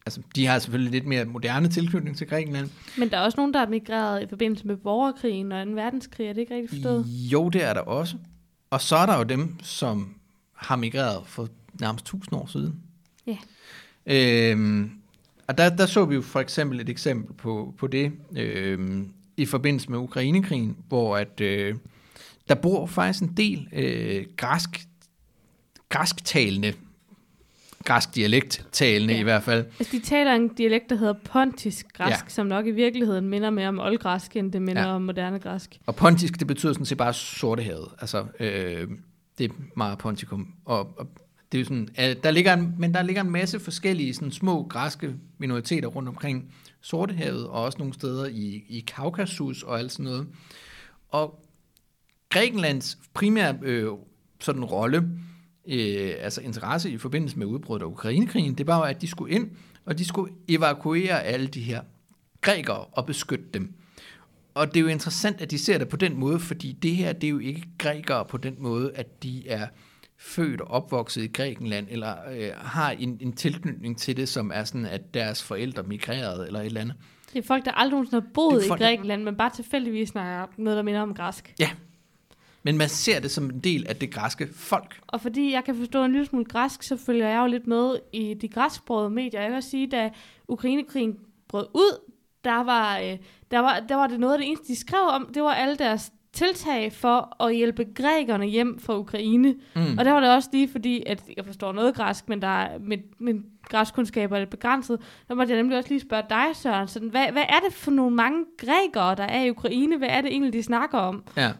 [0.07, 2.69] altså, de har selvfølgelig lidt mere moderne tilknytning til Grækenland.
[2.99, 6.27] men der er også nogen, der er migreret i forbindelse med borgerkrigen og en verdenskrig,
[6.27, 7.07] er det ikke rigtigt forstået?
[7.07, 8.17] Jo, det er der også.
[8.71, 10.15] Og så er der jo dem, som
[10.55, 11.49] har migreret for
[11.81, 12.81] nærmest 1000 år siden.
[13.27, 13.37] Ja.
[14.07, 14.91] Øhm,
[15.49, 19.03] Og der, der så vi jo for eksempel et eksempel på, på det øh,
[19.37, 21.75] i forbindelse med Ukrainekrigen, hvor at, øh,
[22.49, 24.87] der bor faktisk en del øh, græsk,
[25.89, 26.73] græsktalende,
[27.85, 29.21] græsk dialekttalende Ja.
[29.21, 29.67] i hvert fald.
[29.79, 32.29] Altså, de taler en dialekt, der hedder pontisk græsk, Ja.
[32.29, 34.89] som nok i virkeligheden minder mere om oldgræsk, end det minder Ja.
[34.89, 34.95] ja.
[34.95, 35.79] om moderne græsk.
[35.87, 37.89] Og pontisk, det betyder sådan set bare sortehavet.
[38.01, 38.89] Altså, øh,
[39.39, 40.49] det er meget pontikum.
[40.65, 41.07] Og, og
[41.53, 44.31] det er jo sådan, at der ligger en, men der ligger en masse forskellige sådan
[44.33, 49.93] små græske minoriteter rundt omkring Sortehavet, og også nogle steder i, i Kaukasus og alt
[49.93, 50.27] sådan noget.
[51.09, 51.45] Og
[52.29, 53.89] Grækenlands primære øh,
[54.41, 55.09] sådan rolle,
[55.69, 59.35] øh, altså interesse i forbindelse med udbruddet af Ukrainekrigen, det var jo, at de skulle
[59.35, 59.51] ind,
[59.85, 61.81] og de skulle evakuere alle de her
[62.41, 63.73] grækere og beskytte dem.
[64.55, 67.13] Og det er jo interessant, at de ser det på den måde, fordi det her,
[67.13, 69.67] det er jo ikke grækere på den måde, at de er
[70.19, 74.65] født og opvokset i Grækenland, eller øh, har en, en tilknytning til det, som er
[74.65, 76.97] sådan, at deres forældre migrerede, eller et eller andet.
[77.33, 80.09] Det er folk, der aldrig nogensinde har boet i folk, der- Grækenland, men bare tilfældigvis
[80.09, 81.55] snakker noget, der minder om græsk.
[82.63, 85.01] Men man ser det som en del af det græske folk.
[85.07, 87.97] Og fordi jeg kan forstå en lille smule græsk, så følger jeg jo lidt med
[88.13, 89.41] i de græsksprogede medier.
[89.41, 90.11] Jeg vil også sige, da
[90.49, 91.17] Ukrainekrigen
[91.49, 92.01] brød ud,
[92.45, 93.17] der var, øh,
[93.51, 95.77] der, var, der var det noget af det eneste, de skrev om, det var alle
[95.77, 99.55] deres tiltag for at hjælpe grækerne hjem fra Ukraine.
[99.77, 99.99] Mm.
[99.99, 102.79] Og der var det også lige fordi, at jeg forstår noget græsk, men der er,
[103.19, 105.01] min, græskundskaber er lidt begrænset.
[105.29, 106.89] Der måtte jeg nemlig også lige spørge dig, Søren.
[106.89, 109.99] Sådan, hvad, hvad er det for nogle mange grækere, der er i Ukraine?
[109.99, 111.25] Hvad er det egentlig, de snakker om?
[111.37, 111.51] Ja,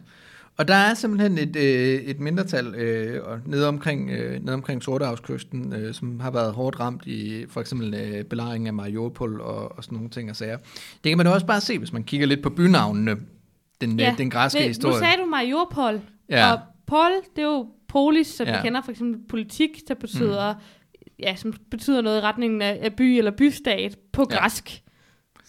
[0.57, 5.73] og der er simpelthen et, øh, et mindretal øh, nede omkring, øh, nede omkring Sortehavskysten,
[5.73, 9.83] øh, som har været hårdt ramt i for eksempel øh, belejringen af Mariupol og, og
[9.83, 10.57] sådan nogle ting og sager.
[11.03, 13.15] Det kan man også bare se, hvis man kigger lidt på bynavnene,
[13.81, 14.05] den, ja.
[14.05, 14.95] Ja, den græske Men, historie.
[14.95, 16.51] Nu sagde du Mariupol, Ja.
[16.53, 18.55] og Pol, det er jo polis, som Ja.
[18.61, 20.59] vi kender for eksempel politik, der betyder, mm.
[21.19, 24.37] ja, som betyder noget i retningen af, af by eller bystat på Ja.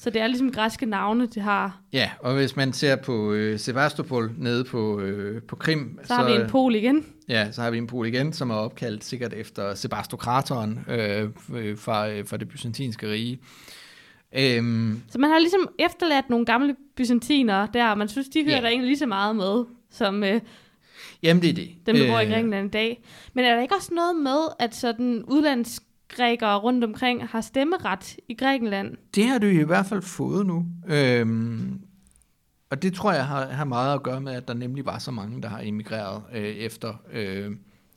[0.03, 1.81] Så det er ligesom græske navne, det har.
[1.93, 6.15] Ja, og hvis man ser på øh, Sevastopol nede på, øh, på Krim, Så, så
[6.15, 7.07] har vi en pol igen.
[7.29, 11.79] Ja, så har vi en pol igen, som er opkaldt sikkert efter Sebastokratoren øh, øh,
[11.79, 13.39] fra, øh, fra det byzantinske rige.
[14.37, 18.57] Øhm, Så man har ligesom efterladt nogle gamle byzantinere der, og man synes, de hører
[18.57, 18.61] Ja.
[18.63, 20.41] der egentlig lige så meget med, som øh,
[21.23, 21.69] jamen, det er det.
[21.87, 23.03] dem, der bor i Øh, Grækenland i dag.
[23.35, 25.25] Men er der ikke også noget med, at sådan
[26.13, 28.97] udlandsgrækere rundt omkring har stemmeret i Grækenland?
[29.15, 30.67] Det har du i hvert fald fået nu.
[30.87, 31.81] Øhm,
[32.71, 35.11] og det tror jeg har, har meget at gøre med, at der nemlig var så
[35.11, 37.51] mange, der har emigreret øh, efter, øh,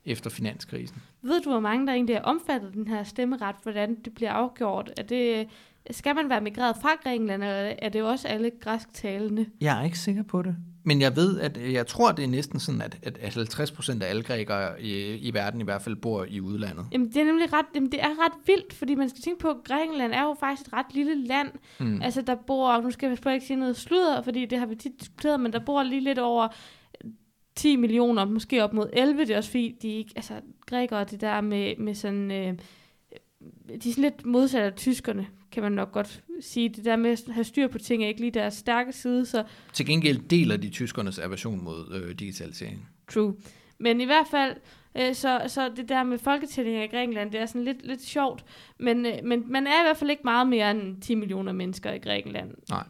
[0.06, 0.98] efter finanskrisen.
[1.22, 4.32] Ved du, hvor mange der egentlig er omfattet af den her stemmeret, hvordan det bliver
[4.32, 4.92] afgjort?
[4.98, 5.48] Er det,
[5.92, 9.46] skal man være migreret fra Grækenland, eller er det også alle græsktalende?
[9.62, 10.56] Jeg er ikke sikker på det.
[10.88, 13.72] Men jeg ved, at øh, jeg tror, det er næsten sådan, at, at, at 50
[13.72, 16.86] procent af alle grækere i, i verden i hvert fald bor i udlandet.
[16.92, 19.48] Jamen, det er nemlig ret, jamen, det er ret vildt, fordi man skal tænke på,
[19.48, 21.50] at Grækenland er jo faktisk et ret lille land.
[21.80, 22.02] Mm.
[22.02, 25.00] Altså, der bor, nu skal jeg ikke sige noget sludder, fordi det har vi tit
[25.00, 26.48] diskuteret, men der bor lige lidt over
[27.56, 29.22] 10 millioner, måske op mod 11.
[29.22, 30.34] Det er også fordi, de ikke, altså,
[30.66, 32.54] grækere, det der med, med sådan, øh,
[33.68, 36.70] de er sådan lidt modsat af tyskerne, kan man nok godt sige.
[36.70, 39.44] Det der med at have styr på ting er ikke lige deres stærke side, så
[39.74, 42.90] Til gengæld deler de tyskernes aversion mod øh, digitalisering.
[43.08, 43.36] True.
[43.78, 44.56] Men i hvert fald,
[44.98, 48.46] øh, så, så det der med folketællinger i Grækenland, det er sådan lidt, lidt sjovt.
[48.80, 51.94] Men, øh, men man er i hvert fald ikke meget mere end 10 millioner mennesker
[51.94, 52.52] i Grækenland.
[52.70, 52.84] Nej.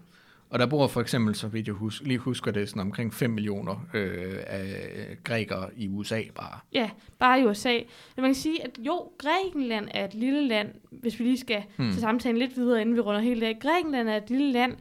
[0.50, 3.30] Og der bor for eksempel, så vidt jeg hus- lige husker det, sådan omkring 5
[3.30, 6.60] millioner øh, af grækere i USA bare.
[6.74, 6.90] Ja,
[7.20, 7.74] bare i USA.
[8.16, 11.64] Men man kan sige, at jo, Grækenland er et lille land, hvis vi lige skal
[11.78, 11.92] Hmm.
[11.92, 13.58] til samtalen lidt videre, inden vi runder helt af.
[13.62, 14.74] Grækenland er et lille land,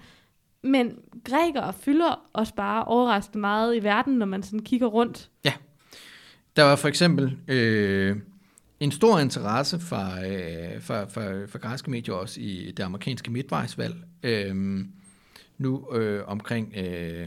[0.63, 5.31] men grækere fylder også bare overraskende meget i verden, når man sådan kigger rundt.
[6.57, 8.17] Der var for eksempel øh,
[8.81, 13.95] en stor interesse fra, øh, fra, fra, fra græske medier også i det amerikanske midtvejsvalg.
[14.23, 14.85] Øh,
[15.59, 17.27] nu øh, omkring, øh,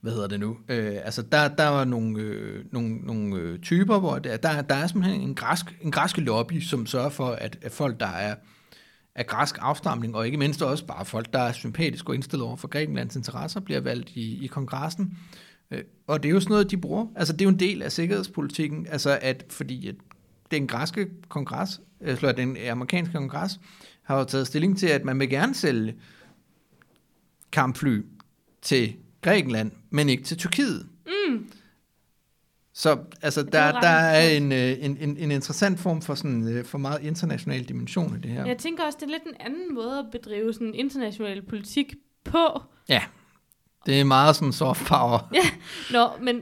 [0.00, 0.56] hvad hedder det nu?
[0.68, 4.74] Øh, altså der, der var nogle, øh, nogle, nogle øh, typer, hvor der, der, der
[4.74, 8.34] er simpelthen en græsk, en græske lobby, som sørger for, at, at folk, der er
[9.14, 12.56] af græsk afstamning, og ikke mindst også bare folk, der er sympatisk og indstillet over
[12.56, 15.18] for Grækenlands interesser, bliver valgt i, i kongressen.
[15.70, 17.06] Øh, Og det er jo sådan noget, de bruger.
[17.16, 19.94] Altså, det er jo en del af sikkerhedspolitikken, altså at, fordi at
[20.50, 23.60] den græske kongres, øh, eller den amerikanske kongres,
[24.02, 25.94] har jo taget stilling til, at man vil gerne sælge
[27.52, 28.02] kampfly
[28.62, 30.86] til Grækenland, men ikke til Tyrkiet.
[31.06, 31.50] Mm.
[32.72, 36.48] Så altså, er der, der er en, øh, en, en, en interessant form for, sådan,
[36.48, 38.46] øh, for meget international dimension i det her.
[38.46, 41.94] Jeg tænker også, det er lidt en anden måde at bedrive sådan international politik
[42.24, 42.62] på.
[42.88, 43.02] Ja,
[43.86, 45.32] det er meget sådan soft power.
[45.92, 46.36] Nå, men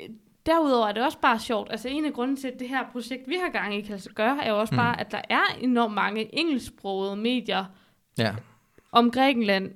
[0.00, 0.08] øh,
[0.46, 1.68] derudover er det også bare sjovt.
[1.70, 4.44] Altså en af grunden til, at det her projekt, vi har gang i, kan gøre,
[4.44, 4.76] er jo også Mm.
[4.78, 7.64] bare, at der er enormt mange engelsksprogede medier
[8.18, 8.34] Ja.
[8.92, 9.70] om Grækenland,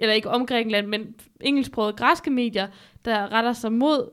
[0.00, 2.68] eller ikke om Grækenland, men engelsksprogede græske medier,
[3.04, 4.10] der retter sig mod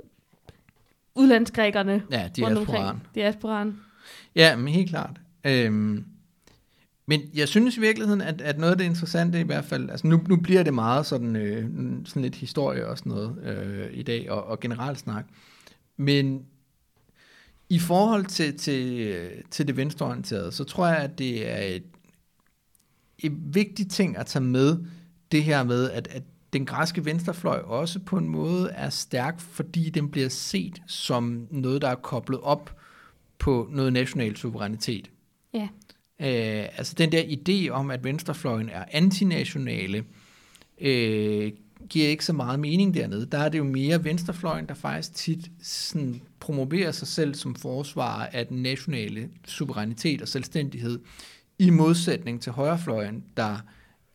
[1.16, 3.02] udlandsgrækerne Ja, diasporaen.
[3.16, 3.80] Diasporaen.
[4.36, 5.20] Ja, men helt klart.
[5.44, 6.06] Øhm,
[7.06, 10.08] men jeg synes i virkeligheden, at, at noget af det interessante i hvert fald, altså
[10.08, 11.66] nu, nu bliver det meget sådan, øh,
[12.06, 15.26] sådan lidt historie og sådan noget øh, i dag, og, og generelt snak.
[15.98, 16.46] Men
[17.70, 21.84] i forhold til, til, til det venstreorienterede, så tror jeg, at det er et,
[23.20, 24.78] et vigtigt ting at tage med,
[25.32, 26.24] det her med, at, at
[26.54, 31.82] den græske venstrefløj også på en måde er stærk, fordi den bliver set som noget,
[31.82, 32.76] der er koblet op
[33.40, 35.12] på noget national suverænitet.
[35.54, 35.68] Ja.
[36.20, 40.04] Øh, altså den der idé om, at venstrefløjen er antinationale,
[40.82, 41.52] øh,
[41.90, 43.26] giver ikke så meget mening dernede.
[43.26, 48.28] Der er det jo mere venstrefløjen, der faktisk tit sådan promoverer sig selv som forsvarer
[48.34, 51.00] af den nationale suverænitet og selvstændighed,
[51.60, 53.58] i modsætning til højrefløjen, der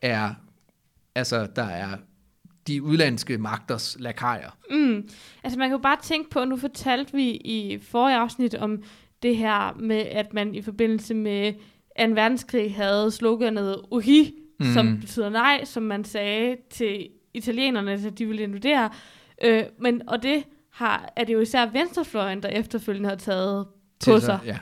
[0.03, 0.35] er,
[1.15, 1.97] altså, der er
[2.67, 4.51] de udlandske magters lakajer.
[4.71, 5.09] Mm.
[5.43, 8.83] Altså man kan jo bare tænke på, nu fortalte vi i forrige afsnit om
[9.23, 11.59] det her med, at man i forbindelse med 2.
[11.97, 14.73] verdenskrig havde sloganet Uhi, mm.
[14.73, 18.91] Som betyder nej, som man sagde til italienerne, at de ville invadere.
[19.45, 23.73] Øh, men, og det har, er det jo især venstrefløjen, der efterfølgende har taget på
[24.01, 24.41] Til sig.
[24.45, 24.59] Ja,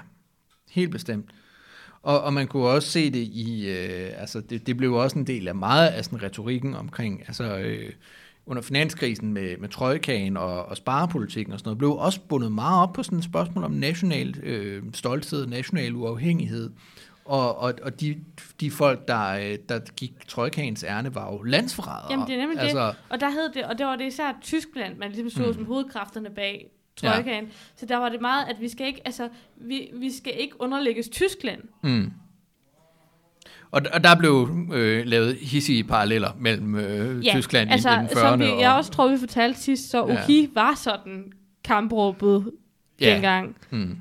[0.71, 1.31] helt bestemt.
[2.03, 5.27] Og, og man kunne også se det i, øh, altså det, det blev også en
[5.27, 7.93] del af meget af sådan retorikken omkring, altså øh,
[8.47, 12.83] under finanskrisen med, med trojkagen og, og sparepolitikken og sådan noget, blev også bundet meget
[12.83, 16.71] op på sådan et spørgsmål om national øh, stolthed, national uafhængighed.
[17.25, 18.17] Og, og, og de,
[18.61, 22.07] de folk, der, øh, der gik trojkagens ærne, var jo landsforrædere.
[22.11, 22.63] Jamen, det er nemlig det.
[22.63, 25.55] altså, Og der hed det, og det var det især Tyskland, man ligesom så mm.
[25.55, 27.45] som hovedkræfterne bag trojkaen.
[27.45, 27.51] Ja.
[27.77, 31.09] Så der var det meget, at vi skal ikke, altså, vi, vi skal ikke underlægges
[31.09, 31.63] Tyskland.
[31.83, 32.13] Mm.
[33.71, 37.97] Og, og der blev øh, lavet hissige paralleller mellem øh, Ja, Tyskland altså, i, i
[37.99, 38.21] den 40'erne.
[38.21, 40.23] som vi, og, jeg også tror, vi fortalte sidst, så Ja.
[40.25, 41.33] Uki var sådan
[41.65, 42.51] kampråbet
[43.01, 43.15] Ja.
[43.15, 43.57] dengang.
[43.71, 43.99] mm,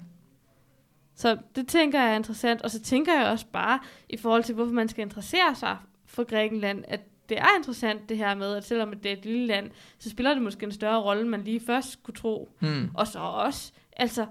[1.15, 2.61] Så det tænker jeg er interessant.
[2.61, 3.79] Og så tænker jeg også bare,
[4.09, 6.99] i forhold til, hvorfor man skal interessere sig for Grækenland, at
[7.29, 10.33] det er interessant det her med, at selvom det er et lille land, så spiller
[10.33, 12.49] det måske en større rolle, man lige først skulle tro.
[12.59, 14.25] mm, Og så også, altså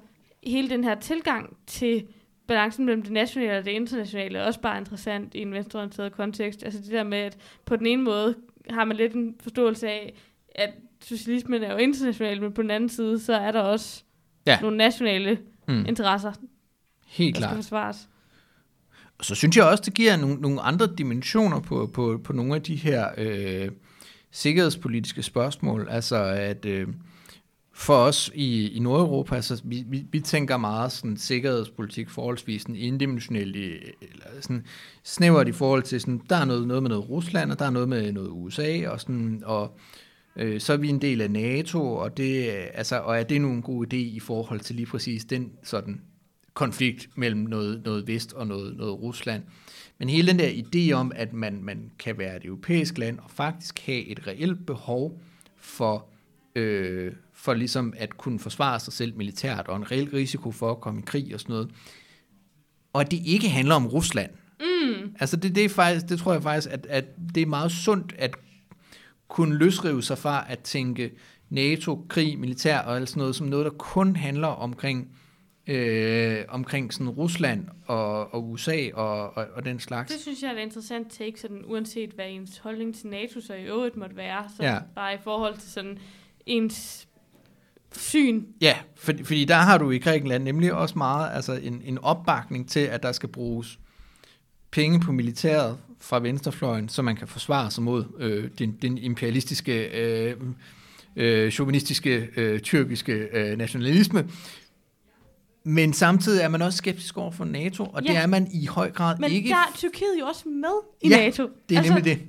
[0.44, 2.06] hele den her tilgang til
[2.46, 6.64] balancen mellem det nationale og det internationale, er også bare interessant i en venstreorienteret kontekst.
[6.64, 8.34] Altså det der med, at på den ene måde
[8.70, 10.14] har man lidt en forståelse af,
[10.54, 10.70] at
[11.04, 14.04] socialismen er jo international, men på den anden side, så er der også
[14.46, 14.58] Ja.
[14.60, 15.38] nogle nationale
[15.68, 16.32] mm, interesser,
[17.06, 17.56] helt der skal klart.
[17.56, 18.08] forsvares.
[19.18, 22.54] Og så synes jeg også, det giver nogle, nogle andre dimensioner på, på, på nogle
[22.54, 23.70] af de her øh,
[24.30, 25.86] sikkerhedspolitiske spørgsmål.
[25.90, 26.88] Altså at øh,
[27.78, 32.76] for os i, i Nordeuropa, altså, vi, vi, vi tænker meget sådan sikkerhedspolitik forholdsvis sådan
[32.76, 34.64] indimensionelt, i, eller sådan
[35.04, 37.70] snævert i forhold til, sådan, der er noget, noget med noget Rusland, og der er
[37.70, 39.78] noget med noget USA, og, sådan, og
[40.36, 43.48] øh, så er vi en del af NATO, og, det, altså, og er det nu
[43.48, 46.00] en god idé i forhold til lige præcis den sådan
[46.58, 49.42] konflikt mellem noget, noget Vest og noget, noget Rusland.
[49.98, 53.30] Men hele den der idé om, at man, man kan være et europæisk land og
[53.30, 55.20] faktisk have et reelt behov
[55.56, 56.06] for,
[56.54, 60.80] øh, for ligesom at kunne forsvare sig selv militært og en reel risiko for at
[60.80, 61.70] komme i krig og sådan noget.
[62.92, 64.30] Og at det ikke handler om Rusland.
[64.60, 65.14] Mm.
[65.20, 67.04] Altså det, det, er faktisk, det tror jeg faktisk, at, at
[67.34, 68.36] det er meget sundt at
[69.28, 71.10] kunne løsrive sig fra at tænke
[71.50, 75.08] NATO, krig, militær og alt sådan noget, som noget, der kun handler omkring,
[75.68, 80.12] øh, omkring sådan Rusland og, og USA og, og, og den slags.
[80.12, 83.54] Det synes jeg er et interessant take, sådan, uanset hvad ens holdning til NATO så
[83.54, 84.44] i øvrigt måtte være.
[84.56, 84.78] Så Ja.
[84.94, 85.98] bare i forhold til sådan
[86.46, 87.08] ens
[87.96, 88.44] syn.
[88.60, 92.68] Ja, for, fordi der har du i Grækenland nemlig også meget altså en, en opbakning
[92.68, 93.78] til, at der skal bruges
[94.70, 99.88] penge på militæret fra venstrefløjen, så man kan forsvare sig mod øh, den, den imperialistiske,
[100.02, 100.36] øh,
[101.16, 104.28] øh, chauvinistiske, øh, tyrkiske øh, nationalisme.
[105.68, 108.08] Men samtidig er man også skeptisk over for NATO, og ja.
[108.08, 109.48] det er man i høj grad Men ikke.
[109.48, 110.68] der er Tyrkiet jo også med
[111.02, 111.42] i Ja, NATO.
[111.68, 112.26] det er altså, nemlig det.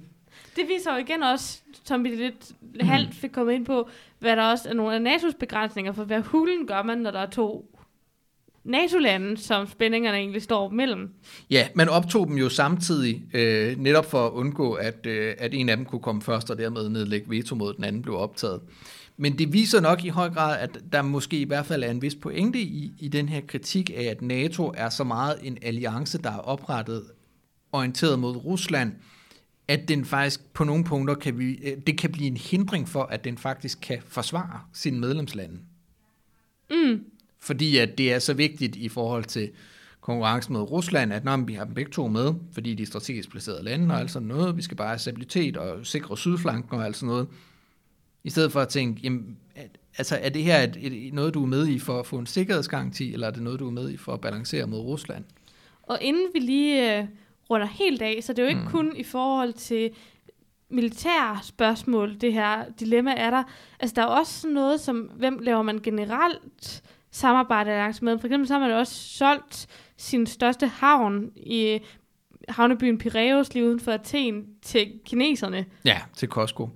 [0.55, 2.51] Det viser jo igen også, som vi lidt
[2.81, 3.89] halvt fik kommet ind på,
[4.19, 7.19] hvad der også er nogle af NATO's begrænsninger, for hvad hulen gør man, når der
[7.19, 7.75] er to
[8.63, 11.09] NATO-lande, som spændingerne egentlig står mellem.
[11.49, 15.69] Ja, man optog dem jo samtidig, øh, netop for at undgå, at, øh, at en
[15.69, 18.61] af dem kunne komme først, og dermed nedlægge veto mod den anden blev optaget.
[19.21, 22.01] Men det viser nok i høj grad, at der måske i hvert fald er en
[22.01, 26.17] vis pointe i, i den her kritik af, at NATO er så meget en alliance,
[26.17, 27.03] der er oprettet
[27.71, 28.93] orienteret mod Rusland,
[29.67, 33.03] at den faktisk på nogle punkter kan vi, øh, det kan blive en hindring for,
[33.03, 35.59] at den faktisk kan forsvare sine medlemslande.
[36.71, 37.03] Mm.
[37.39, 39.49] Fordi at det er så vigtigt i forhold til
[40.01, 43.31] konkurrencen med Rusland, at når vi har dem begge to med, fordi de er strategisk
[43.31, 46.85] placerede lande og alt sådan noget, vi skal bare have stabilitet og sikre sydflanken og
[46.85, 47.27] alt sådan noget,
[48.23, 49.37] i stedet for at tænke, jamen,
[49.97, 52.25] altså er det her et, et, noget, du er med i for at få en
[52.25, 55.23] sikkerhedsgaranti, eller er det noget, du er med i for at balancere mod Rusland?
[55.83, 57.05] Og inden vi lige øh,
[57.49, 58.67] runder helt af, så det er jo ikke mm.
[58.67, 59.91] kun i forhold til
[60.69, 63.43] militære spørgsmål, det her dilemma er der.
[63.79, 68.19] Altså der er også noget som, hvem laver man generelt samarbejde langs med?
[68.19, 69.67] For eksempel så har man også solgt
[69.97, 71.79] sin største havn i
[72.49, 75.65] havnebyen Piraeus lige uden for Athen til kineserne.
[75.85, 76.69] Ja, til Costco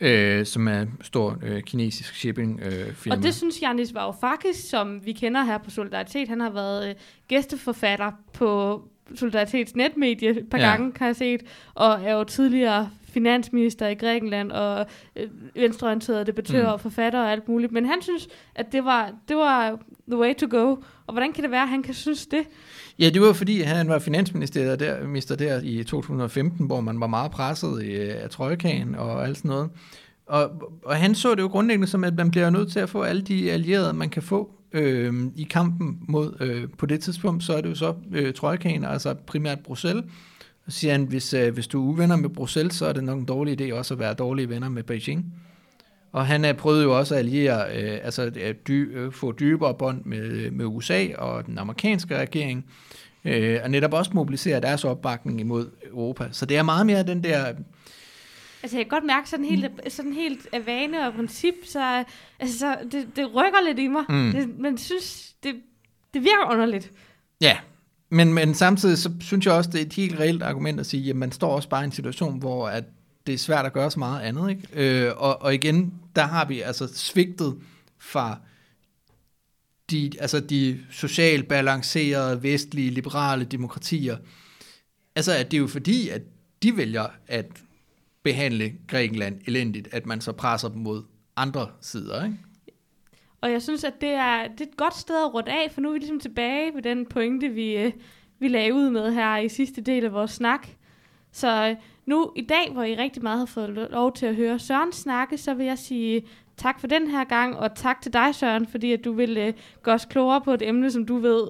[0.00, 3.16] øh, som er en stor øh, kinesisk shipping øh, firma.
[3.16, 6.94] Og det synes Janis Varoufakis, som vi kender her på Solidaritet, han har været øh,
[7.28, 8.82] gæsteforfatter på
[9.14, 10.70] Solidaritets netmedie et par ja.
[10.70, 11.42] gange, kan jeg set,
[11.74, 14.86] og er jo tidligere finansminister i Grækenland, og
[15.16, 16.72] øh, venstreorienterede debattør mm.
[16.72, 17.72] og forfatter og alt muligt.
[17.72, 19.78] Men han synes, at det var, det var
[20.08, 20.76] the way to go.
[21.06, 22.46] Og hvordan kan det være, at han kan synes det?
[23.00, 27.06] Ja, det var fordi, han var finansminister der, minister der i 2015, hvor man var
[27.06, 29.70] meget presset øh, af trøjkagen og alt sådan noget.
[30.26, 30.50] Og,
[30.84, 33.22] og han så det jo grundlæggende som, at man bliver nødt til at få alle
[33.22, 37.60] de allierede, man kan få øh, i kampen mod, øh, på det tidspunkt, så er
[37.60, 40.04] det jo så øh, trojkagen, altså primært Bruxelles.
[40.68, 43.18] Så siger han, hvis, øh, hvis du er uvenner med Bruxelles, så er det nok
[43.18, 45.34] en dårlig idé også at være dårlige venner med Beijing.
[46.12, 50.04] Og han prøvet jo også at alliere, øh, altså at dy, øh, få dybere bånd
[50.04, 52.66] med, med USA og den amerikanske regering,
[53.24, 56.28] øh, og netop også mobilisere deres opbakning imod Europa.
[56.32, 57.44] Så det er meget mere den der...
[58.62, 62.04] Altså jeg kan godt mærke sådan helt, sådan helt af vane og princip, så,
[62.40, 64.04] altså, så det, det rykker lidt i mig.
[64.08, 64.32] Mm.
[64.32, 65.54] Det, man synes, det,
[66.14, 66.92] det virker underligt.
[67.40, 67.56] Ja,
[68.10, 71.10] men, men samtidig så synes jeg også, det er et helt reelt argument at sige,
[71.10, 72.84] at man står også bare i en situation, hvor at
[73.26, 74.50] det er svært at gøre så meget andet.
[74.50, 74.68] Ikke?
[75.06, 77.58] Øh, og, og igen, der har vi altså svigtet
[77.98, 78.38] fra
[79.90, 84.16] de, altså de socialt balancerede, vestlige, liberale demokratier.
[85.16, 86.22] Altså, at det er jo fordi, at
[86.62, 87.46] de vælger at
[88.22, 91.02] behandle Grækenland elendigt, at man så presser dem mod
[91.36, 92.36] andre sider, ikke?
[93.40, 95.80] Og jeg synes, at det er, det er et godt sted at runde af, for
[95.80, 97.92] nu er vi ligesom tilbage ved den pointe, vi, øh,
[98.38, 100.68] vi lagde ud med her i sidste del af vores snak.
[101.32, 101.76] Så øh,
[102.06, 105.38] nu i dag, hvor I rigtig meget har fået lov til at høre Søren snakke,
[105.38, 106.22] så vil jeg sige
[106.56, 109.52] tak for den her gang, og tak til dig, Søren, fordi at du vil øh,
[109.82, 111.48] gøre os klogere på et emne, som du ved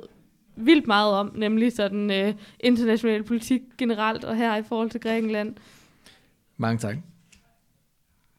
[0.57, 5.55] vildt meget om, nemlig sådan øh, international politik generelt, og her i forhold til Grækenland.
[6.57, 6.97] Mange tak.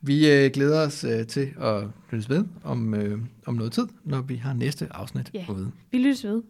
[0.02, 4.22] Vi øh, glæder os øh, til at lyttes ved om, øh, om noget tid, når
[4.22, 5.72] vi har næste afsnit ja, ude.
[5.92, 6.44] vi lyttes ved.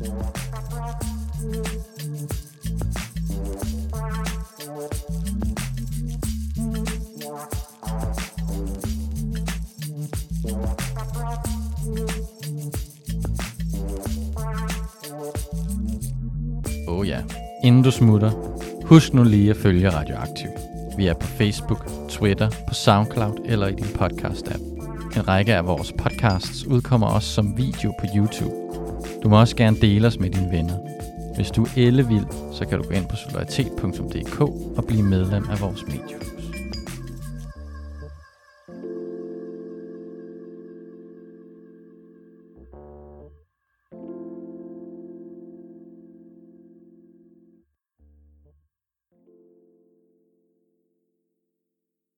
[0.00, 0.06] Oh
[17.08, 17.22] ja.
[17.64, 18.30] Inden du smutter,
[18.84, 20.48] husk nu lige at følge Radioaktiv.
[20.96, 24.62] Vi er på Facebook, Twitter, på SoundCloud eller i din podcast-app.
[25.16, 28.59] En række af vores podcasts udkommer også som video på YouTube.
[29.22, 30.74] Du må også gerne dele os med dine venner.
[31.34, 34.40] Hvis du er ellevild, så kan du gå ind på solidaritet.dk
[34.76, 36.39] og blive medlem af vores mediehus.